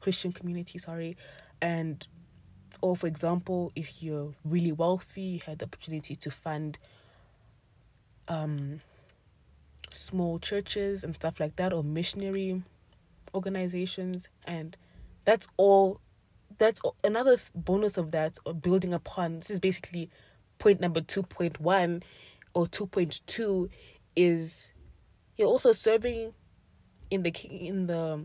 Christian 0.00 0.32
community, 0.32 0.78
sorry, 0.78 1.16
and 1.60 2.06
or 2.82 2.96
for 2.96 3.06
example, 3.06 3.70
if 3.76 4.02
you're 4.02 4.32
really 4.44 4.72
wealthy, 4.72 5.20
you 5.20 5.40
had 5.44 5.58
the 5.58 5.66
opportunity 5.66 6.16
to 6.16 6.30
fund 6.30 6.78
um 8.30 8.80
small 9.90 10.38
churches 10.38 11.04
and 11.04 11.14
stuff 11.14 11.38
like 11.38 11.56
that 11.56 11.72
or 11.72 11.84
missionary 11.84 12.62
organizations 13.34 14.28
and 14.46 14.76
that's 15.26 15.46
all 15.58 16.00
that's 16.56 16.80
another 17.04 17.36
bonus 17.54 17.98
of 17.98 18.10
that 18.10 18.38
or 18.46 18.54
building 18.54 18.94
upon 18.94 19.34
this 19.34 19.50
is 19.50 19.60
basically 19.60 20.08
point 20.58 20.80
number 20.80 21.02
2.1 21.02 22.02
or 22.54 22.66
2.2 22.66 23.68
is 24.16 24.70
you're 25.36 25.48
also 25.48 25.72
serving 25.72 26.32
in 27.10 27.22
the 27.22 27.30
king 27.30 27.66
in 27.66 27.86
the 27.86 28.24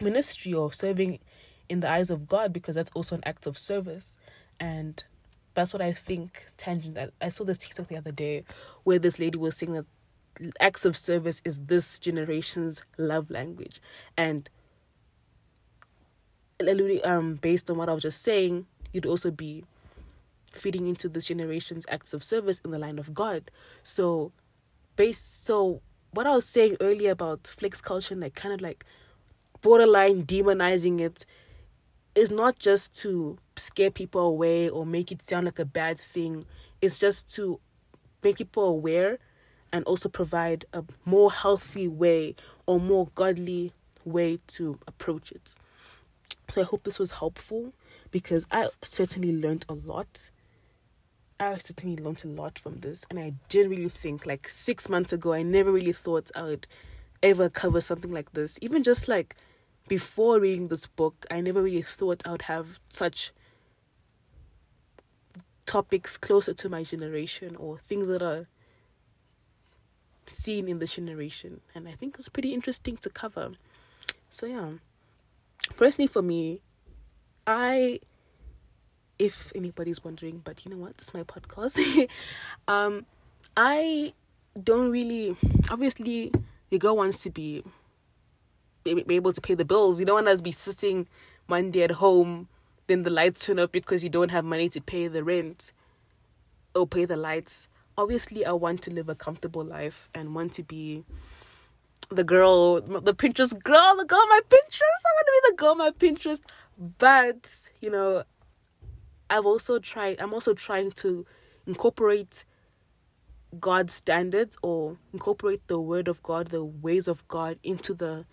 ministry 0.00 0.52
or 0.52 0.72
serving 0.72 1.18
in 1.68 1.80
the 1.80 1.90
eyes 1.90 2.10
of 2.10 2.26
God 2.26 2.52
because 2.52 2.74
that's 2.74 2.90
also 2.94 3.16
an 3.16 3.22
act 3.26 3.46
of 3.46 3.58
service. 3.58 4.18
And 4.58 5.04
that's 5.58 5.72
what 5.72 5.82
I 5.82 5.90
think 5.90 6.46
tangent 6.56 6.96
I, 6.96 7.08
I 7.20 7.30
saw 7.30 7.42
this 7.42 7.58
TikTok 7.58 7.88
the 7.88 7.96
other 7.96 8.12
day 8.12 8.44
where 8.84 9.00
this 9.00 9.18
lady 9.18 9.40
was 9.40 9.56
saying 9.56 9.72
that 9.72 9.86
acts 10.60 10.84
of 10.84 10.96
service 10.96 11.42
is 11.44 11.58
this 11.66 11.98
generation's 11.98 12.80
love 12.96 13.28
language. 13.28 13.80
And 14.16 14.48
um 17.04 17.34
based 17.42 17.68
on 17.70 17.76
what 17.76 17.88
I 17.88 17.92
was 17.92 18.04
just 18.04 18.22
saying, 18.22 18.66
you'd 18.92 19.04
also 19.04 19.32
be 19.32 19.64
feeding 20.52 20.86
into 20.86 21.08
this 21.08 21.26
generation's 21.26 21.84
acts 21.88 22.14
of 22.14 22.22
service 22.22 22.60
in 22.64 22.70
the 22.70 22.78
line 22.78 23.00
of 23.00 23.12
God. 23.12 23.50
So 23.82 24.30
based 24.94 25.44
so 25.44 25.82
what 26.12 26.28
I 26.28 26.36
was 26.36 26.46
saying 26.46 26.76
earlier 26.80 27.10
about 27.10 27.48
flex 27.48 27.80
culture 27.80 28.14
and 28.14 28.22
like 28.22 28.36
kind 28.36 28.54
of 28.54 28.60
like 28.60 28.84
borderline 29.60 30.22
demonizing 30.22 31.00
it 31.00 31.26
is 32.18 32.30
not 32.32 32.58
just 32.58 32.94
to 33.02 33.38
scare 33.56 33.90
people 33.90 34.22
away 34.22 34.68
or 34.68 34.84
make 34.84 35.12
it 35.12 35.22
sound 35.22 35.46
like 35.46 35.58
a 35.60 35.64
bad 35.64 35.98
thing. 35.98 36.44
It's 36.82 36.98
just 36.98 37.32
to 37.36 37.60
make 38.24 38.38
people 38.38 38.64
aware 38.64 39.18
and 39.72 39.84
also 39.84 40.08
provide 40.08 40.64
a 40.72 40.82
more 41.04 41.30
healthy 41.30 41.86
way 41.86 42.34
or 42.66 42.80
more 42.80 43.08
godly 43.14 43.72
way 44.04 44.40
to 44.48 44.78
approach 44.88 45.30
it. 45.30 45.56
So 46.48 46.62
I 46.62 46.64
hope 46.64 46.82
this 46.82 46.98
was 46.98 47.12
helpful 47.12 47.72
because 48.10 48.46
I 48.50 48.70
certainly 48.82 49.32
learned 49.32 49.64
a 49.68 49.74
lot. 49.74 50.30
I 51.38 51.58
certainly 51.58 52.02
learned 52.02 52.24
a 52.24 52.28
lot 52.28 52.58
from 52.58 52.80
this, 52.80 53.06
and 53.10 53.20
I 53.20 53.34
didn't 53.48 53.70
really 53.70 53.88
think 53.88 54.26
like 54.26 54.48
six 54.48 54.88
months 54.88 55.12
ago. 55.12 55.34
I 55.34 55.42
never 55.42 55.70
really 55.70 55.92
thought 55.92 56.32
I 56.34 56.42
would 56.42 56.66
ever 57.22 57.48
cover 57.48 57.80
something 57.80 58.10
like 58.10 58.32
this. 58.32 58.58
Even 58.60 58.82
just 58.82 59.06
like 59.06 59.36
before 59.88 60.38
reading 60.40 60.68
this 60.68 60.86
book, 60.86 61.26
I 61.30 61.40
never 61.40 61.62
really 61.62 61.82
thought 61.82 62.26
I 62.26 62.32
would 62.32 62.42
have 62.42 62.80
such 62.88 63.32
topics 65.66 66.16
closer 66.16 66.54
to 66.54 66.68
my 66.68 66.82
generation 66.82 67.54
or 67.56 67.78
things 67.78 68.08
that 68.08 68.22
are 68.22 68.46
seen 70.26 70.68
in 70.68 70.78
this 70.78 70.94
generation. 70.94 71.60
And 71.74 71.88
I 71.88 71.92
think 71.92 72.14
it 72.14 72.16
was 72.18 72.28
pretty 72.28 72.54
interesting 72.54 72.96
to 72.98 73.10
cover. 73.10 73.52
So, 74.30 74.46
yeah. 74.46 74.70
Personally, 75.76 76.06
for 76.06 76.22
me, 76.22 76.60
I, 77.46 78.00
if 79.18 79.52
anybody's 79.54 80.02
wondering, 80.02 80.40
but 80.44 80.64
you 80.64 80.70
know 80.70 80.78
what, 80.78 80.96
this 80.96 81.08
is 81.08 81.14
my 81.14 81.22
podcast. 81.22 82.08
um, 82.68 83.04
I 83.56 84.14
don't 84.62 84.90
really, 84.90 85.36
obviously, 85.70 86.32
the 86.70 86.78
girl 86.78 86.96
wants 86.96 87.22
to 87.22 87.30
be 87.30 87.64
be 88.84 89.14
able 89.14 89.32
to 89.32 89.40
pay 89.40 89.54
the 89.54 89.64
bills. 89.64 90.00
You 90.00 90.06
don't 90.06 90.24
want 90.24 90.36
to 90.36 90.42
be 90.42 90.52
sitting 90.52 91.08
Monday 91.46 91.82
at 91.82 91.92
home, 91.92 92.48
then 92.86 93.02
the 93.02 93.10
lights 93.10 93.46
turn 93.46 93.58
off 93.58 93.72
because 93.72 94.02
you 94.02 94.10
don't 94.10 94.30
have 94.30 94.44
money 94.44 94.68
to 94.70 94.80
pay 94.80 95.08
the 95.08 95.24
rent 95.24 95.72
or 96.74 96.86
pay 96.86 97.04
the 97.04 97.16
lights. 97.16 97.68
Obviously, 97.96 98.44
I 98.46 98.52
want 98.52 98.82
to 98.82 98.90
live 98.90 99.08
a 99.08 99.14
comfortable 99.14 99.64
life 99.64 100.08
and 100.14 100.34
want 100.34 100.52
to 100.54 100.62
be 100.62 101.04
the 102.10 102.24
girl, 102.24 102.80
the 102.80 103.14
Pinterest 103.14 103.62
girl, 103.62 103.96
the 103.96 104.04
girl 104.04 104.24
my 104.28 104.40
Pinterest. 104.48 104.80
I 104.80 105.10
want 105.14 105.26
to 105.26 105.32
be 105.32 105.50
the 105.50 105.56
girl 105.56 105.74
my 105.74 105.90
Pinterest. 105.90 106.40
But, 106.98 107.68
you 107.80 107.90
know, 107.90 108.24
I've 109.28 109.44
also 109.44 109.78
tried, 109.78 110.20
I'm 110.20 110.32
also 110.32 110.54
trying 110.54 110.92
to 110.92 111.26
incorporate 111.66 112.44
God's 113.58 113.94
standards 113.94 114.56
or 114.62 114.96
incorporate 115.12 115.66
the 115.66 115.80
word 115.80 116.08
of 116.08 116.22
God, 116.22 116.48
the 116.48 116.64
ways 116.64 117.08
of 117.08 117.26
God 117.28 117.58
into 117.62 117.94
the 117.94 118.24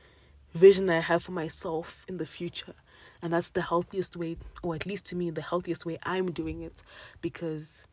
vision 0.55 0.85
that 0.87 0.97
I 0.97 1.01
have 1.01 1.23
for 1.23 1.33
myself 1.33 2.05
in 2.07 2.17
the 2.17 2.25
future. 2.25 2.73
And 3.21 3.33
that's 3.33 3.51
the 3.51 3.61
healthiest 3.61 4.15
way, 4.15 4.37
or 4.63 4.75
at 4.75 4.85
least 4.85 5.05
to 5.07 5.15
me, 5.15 5.29
the 5.29 5.41
healthiest 5.41 5.85
way 5.85 5.97
I'm 6.03 6.31
doing 6.31 6.61
it. 6.61 6.81
Because, 7.21 7.85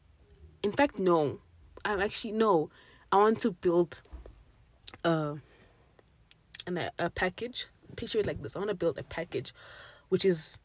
in 0.63 0.73
fact, 0.73 0.99
no, 0.99 1.41
I'm 1.85 2.01
actually, 2.01 2.33
no, 2.33 2.71
I 3.11 3.17
want 3.17 3.41
to 3.41 3.51
build 3.51 4.03
a, 5.05 5.37
an, 6.67 6.91
a 6.99 7.11
package. 7.11 7.67
Picture 7.97 8.21
it 8.21 8.27
like 8.27 8.43
this 8.43 8.57
I 8.57 8.61
want 8.61 8.71
to 8.71 8.75
build 8.75 8.99
a 8.99 9.03
package, 9.03 9.53
which 10.09 10.25
is 10.25 10.59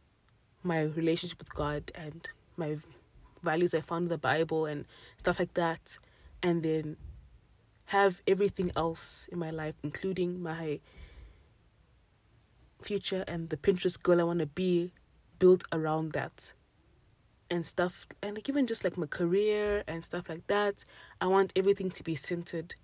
my 0.64 0.82
relationship 0.82 1.40
with 1.40 1.54
God 1.54 1.92
and 1.94 2.30
my 2.56 2.78
values 3.44 3.74
I 3.74 3.82
found 3.82 4.04
in 4.04 4.10
the 4.10 4.18
Bible 4.18 4.66
and 4.66 4.86
stuff 5.18 5.40
like 5.40 5.54
that. 5.56 5.98
And 6.44 6.64
then 6.64 6.98
have 7.86 8.22
everything 8.28 8.72
else 8.76 9.28
in 9.32 9.40
my 9.40 9.50
life, 9.50 9.76
including 9.82 10.42
my 10.42 10.80
future 12.82 13.24
and 13.28 13.50
the 13.50 13.58
Pinterest 13.58 14.02
girl 14.02 14.22
I 14.22 14.24
want 14.24 14.40
to 14.40 14.46
be 14.46 14.92
built 15.40 15.64
around 15.72 16.12
that. 16.14 16.54
And 17.50 17.66
stuff 17.66 18.06
and 18.22 18.36
like 18.36 18.50
even 18.50 18.68
just 18.68 18.84
like 18.84 18.98
my 18.98 19.06
career 19.06 19.82
and 19.88 20.04
stuff 20.04 20.28
like 20.28 20.46
that 20.48 20.84
i 21.22 21.28
want 21.28 21.54
everything 21.56 21.90
to 21.92 22.04
be 22.04 22.14
centered 22.14 22.76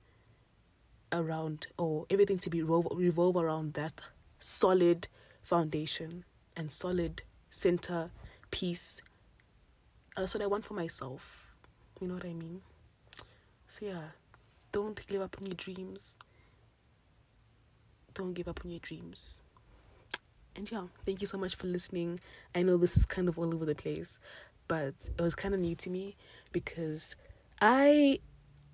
around 1.11 1.67
or 1.77 2.05
everything 2.09 2.39
to 2.39 2.49
be 2.49 2.61
revolve, 2.61 2.87
revolve 2.95 3.35
around 3.35 3.73
that 3.73 3.99
solid 4.39 5.09
foundation 5.41 6.23
and 6.55 6.71
solid 6.71 7.23
center 7.49 8.09
piece. 8.51 9.01
That's 10.15 10.33
what 10.33 10.41
i 10.41 10.47
want 10.47 10.63
for 10.63 10.75
myself. 10.75 11.53
You 11.99 12.07
know 12.07 12.13
what 12.13 12.25
i 12.25 12.33
mean? 12.33 12.61
So 13.67 13.85
yeah. 13.85 14.11
Don't 14.71 15.05
give 15.05 15.21
up 15.21 15.35
on 15.39 15.45
your 15.45 15.55
dreams. 15.55 16.17
Don't 18.13 18.33
give 18.33 18.47
up 18.47 18.61
on 18.63 18.71
your 18.71 18.79
dreams 18.79 19.41
and 20.55 20.71
yeah 20.71 20.83
thank 21.05 21.21
you 21.21 21.27
so 21.27 21.37
much 21.37 21.55
for 21.55 21.67
listening 21.67 22.19
i 22.53 22.61
know 22.61 22.77
this 22.77 22.95
is 22.95 23.05
kind 23.05 23.27
of 23.27 23.37
all 23.37 23.53
over 23.53 23.65
the 23.65 23.75
place 23.75 24.19
but 24.67 25.09
it 25.17 25.21
was 25.21 25.35
kind 25.35 25.53
of 25.53 25.59
new 25.59 25.75
to 25.75 25.89
me 25.89 26.15
because 26.51 27.15
I 27.61 28.19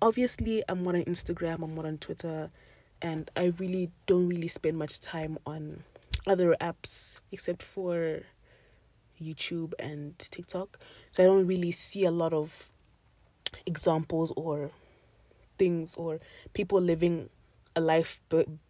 obviously 0.02 0.62
I'm 0.68 0.82
more 0.82 0.96
on 0.96 1.04
Instagram, 1.04 1.62
I'm 1.62 1.74
more 1.74 1.86
on 1.86 1.98
Twitter, 1.98 2.50
and 3.02 3.30
I 3.36 3.52
really 3.58 3.90
don't 4.06 4.28
really 4.28 4.48
spend 4.48 4.78
much 4.78 5.00
time 5.00 5.38
on 5.46 5.84
other 6.26 6.56
apps 6.60 7.20
except 7.32 7.62
for 7.62 8.20
YouTube 9.20 9.72
and 9.78 10.18
TikTok. 10.18 10.78
So 11.12 11.22
I 11.22 11.26
don't 11.26 11.46
really 11.46 11.70
see 11.70 12.04
a 12.04 12.10
lot 12.10 12.32
of 12.32 12.70
examples 13.66 14.32
or 14.36 14.70
things 15.58 15.94
or 15.94 16.20
people 16.52 16.80
living 16.80 17.30
a 17.76 17.80
life 17.80 18.20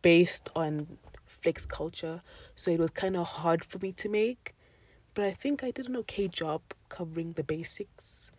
based 0.03 0.51
on 0.55 0.99
flex 1.43 1.67
culture. 1.67 2.23
So 2.57 2.71
it 2.71 2.79
was 2.79 2.91
kind 2.91 3.17
of 3.17 3.27
hard 3.27 3.65
for 3.65 3.79
me 3.79 3.93
to 3.93 4.09
make 4.09 4.55
but 5.15 5.25
I 5.25 5.31
think 5.31 5.65
I 5.65 5.71
did 5.71 5.89
an 5.89 5.97
okay 5.99 6.29
job 6.29 6.63
covering 6.89 7.33
the 7.33 7.43
basics. 7.43 8.31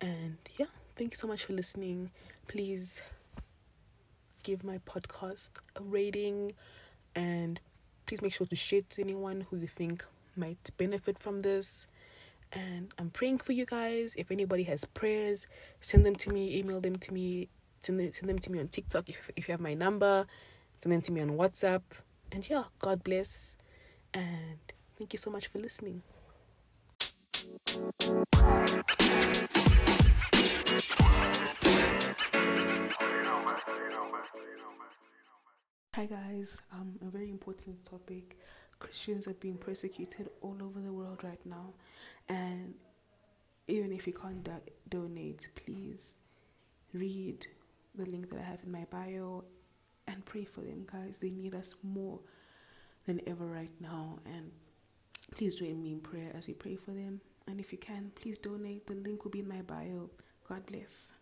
And 0.00 0.38
yeah, 0.58 0.66
thank 0.96 1.12
you 1.12 1.16
so 1.16 1.26
much 1.26 1.44
for 1.44 1.52
listening. 1.52 2.10
Please 2.48 3.02
give 4.42 4.64
my 4.64 4.78
podcast 4.78 5.50
a 5.74 5.82
rating 5.82 6.52
and 7.14 7.60
please 8.06 8.22
make 8.22 8.32
sure 8.32 8.46
to 8.46 8.56
share 8.56 8.82
to 8.88 9.02
anyone 9.02 9.46
who 9.50 9.58
you 9.58 9.66
think 9.66 10.04
might 10.36 10.70
benefit 10.76 11.18
from 11.18 11.40
this. 11.40 11.86
And 12.52 12.94
I'm 12.98 13.10
praying 13.10 13.38
for 13.38 13.52
you 13.52 13.66
guys. 13.66 14.14
If 14.16 14.30
anybody 14.30 14.62
has 14.64 14.84
prayers, 14.84 15.46
send 15.80 16.06
them 16.06 16.16
to 16.16 16.30
me, 16.32 16.56
email 16.56 16.80
them 16.80 16.96
to 16.96 17.12
me, 17.12 17.48
send 17.80 18.00
them, 18.00 18.10
send 18.12 18.30
them 18.30 18.38
to 18.38 18.50
me 18.52 18.60
on 18.60 18.68
TikTok 18.68 19.08
if, 19.08 19.30
if 19.36 19.48
you 19.48 19.52
have 19.52 19.60
my 19.60 19.74
number, 19.74 20.26
send 20.78 20.92
them 20.92 21.02
to 21.02 21.12
me 21.12 21.20
on 21.20 21.30
WhatsApp. 21.30 21.82
And 22.32 22.48
yeah, 22.48 22.64
God 22.78 23.02
bless. 23.04 23.56
And 24.12 24.58
Thank 24.98 25.12
you 25.12 25.18
so 25.18 25.30
much 25.30 25.48
for 25.48 25.58
listening. 25.58 26.02
Hi 35.94 36.06
guys, 36.06 36.62
um, 36.72 36.94
a 37.06 37.10
very 37.10 37.30
important 37.30 37.84
topic. 37.84 38.38
Christians 38.78 39.28
are 39.28 39.34
being 39.34 39.58
persecuted 39.58 40.30
all 40.40 40.56
over 40.62 40.80
the 40.80 40.92
world 40.92 41.22
right 41.22 41.44
now, 41.44 41.74
and 42.28 42.74
even 43.68 43.92
if 43.92 44.06
you 44.06 44.14
can't 44.14 44.42
do- 44.42 44.72
donate, 44.88 45.48
please 45.54 46.18
read 46.94 47.46
the 47.94 48.06
link 48.06 48.30
that 48.30 48.38
I 48.40 48.44
have 48.44 48.60
in 48.64 48.72
my 48.72 48.86
bio 48.90 49.44
and 50.08 50.24
pray 50.24 50.44
for 50.44 50.60
them, 50.60 50.86
guys. 50.90 51.18
They 51.18 51.30
need 51.30 51.54
us 51.54 51.74
more 51.82 52.20
than 53.06 53.20
ever 53.26 53.46
right 53.46 53.70
now, 53.80 54.18
and 54.24 54.50
Please 55.34 55.56
join 55.56 55.82
me 55.82 55.92
in 55.92 56.00
prayer 56.00 56.30
as 56.36 56.46
we 56.46 56.54
pray 56.54 56.76
for 56.76 56.92
them. 56.92 57.20
And 57.46 57.60
if 57.60 57.72
you 57.72 57.78
can, 57.78 58.12
please 58.14 58.38
donate. 58.38 58.86
The 58.86 58.94
link 58.94 59.24
will 59.24 59.30
be 59.30 59.40
in 59.40 59.48
my 59.48 59.62
bio. 59.62 60.10
God 60.48 60.64
bless. 60.66 61.12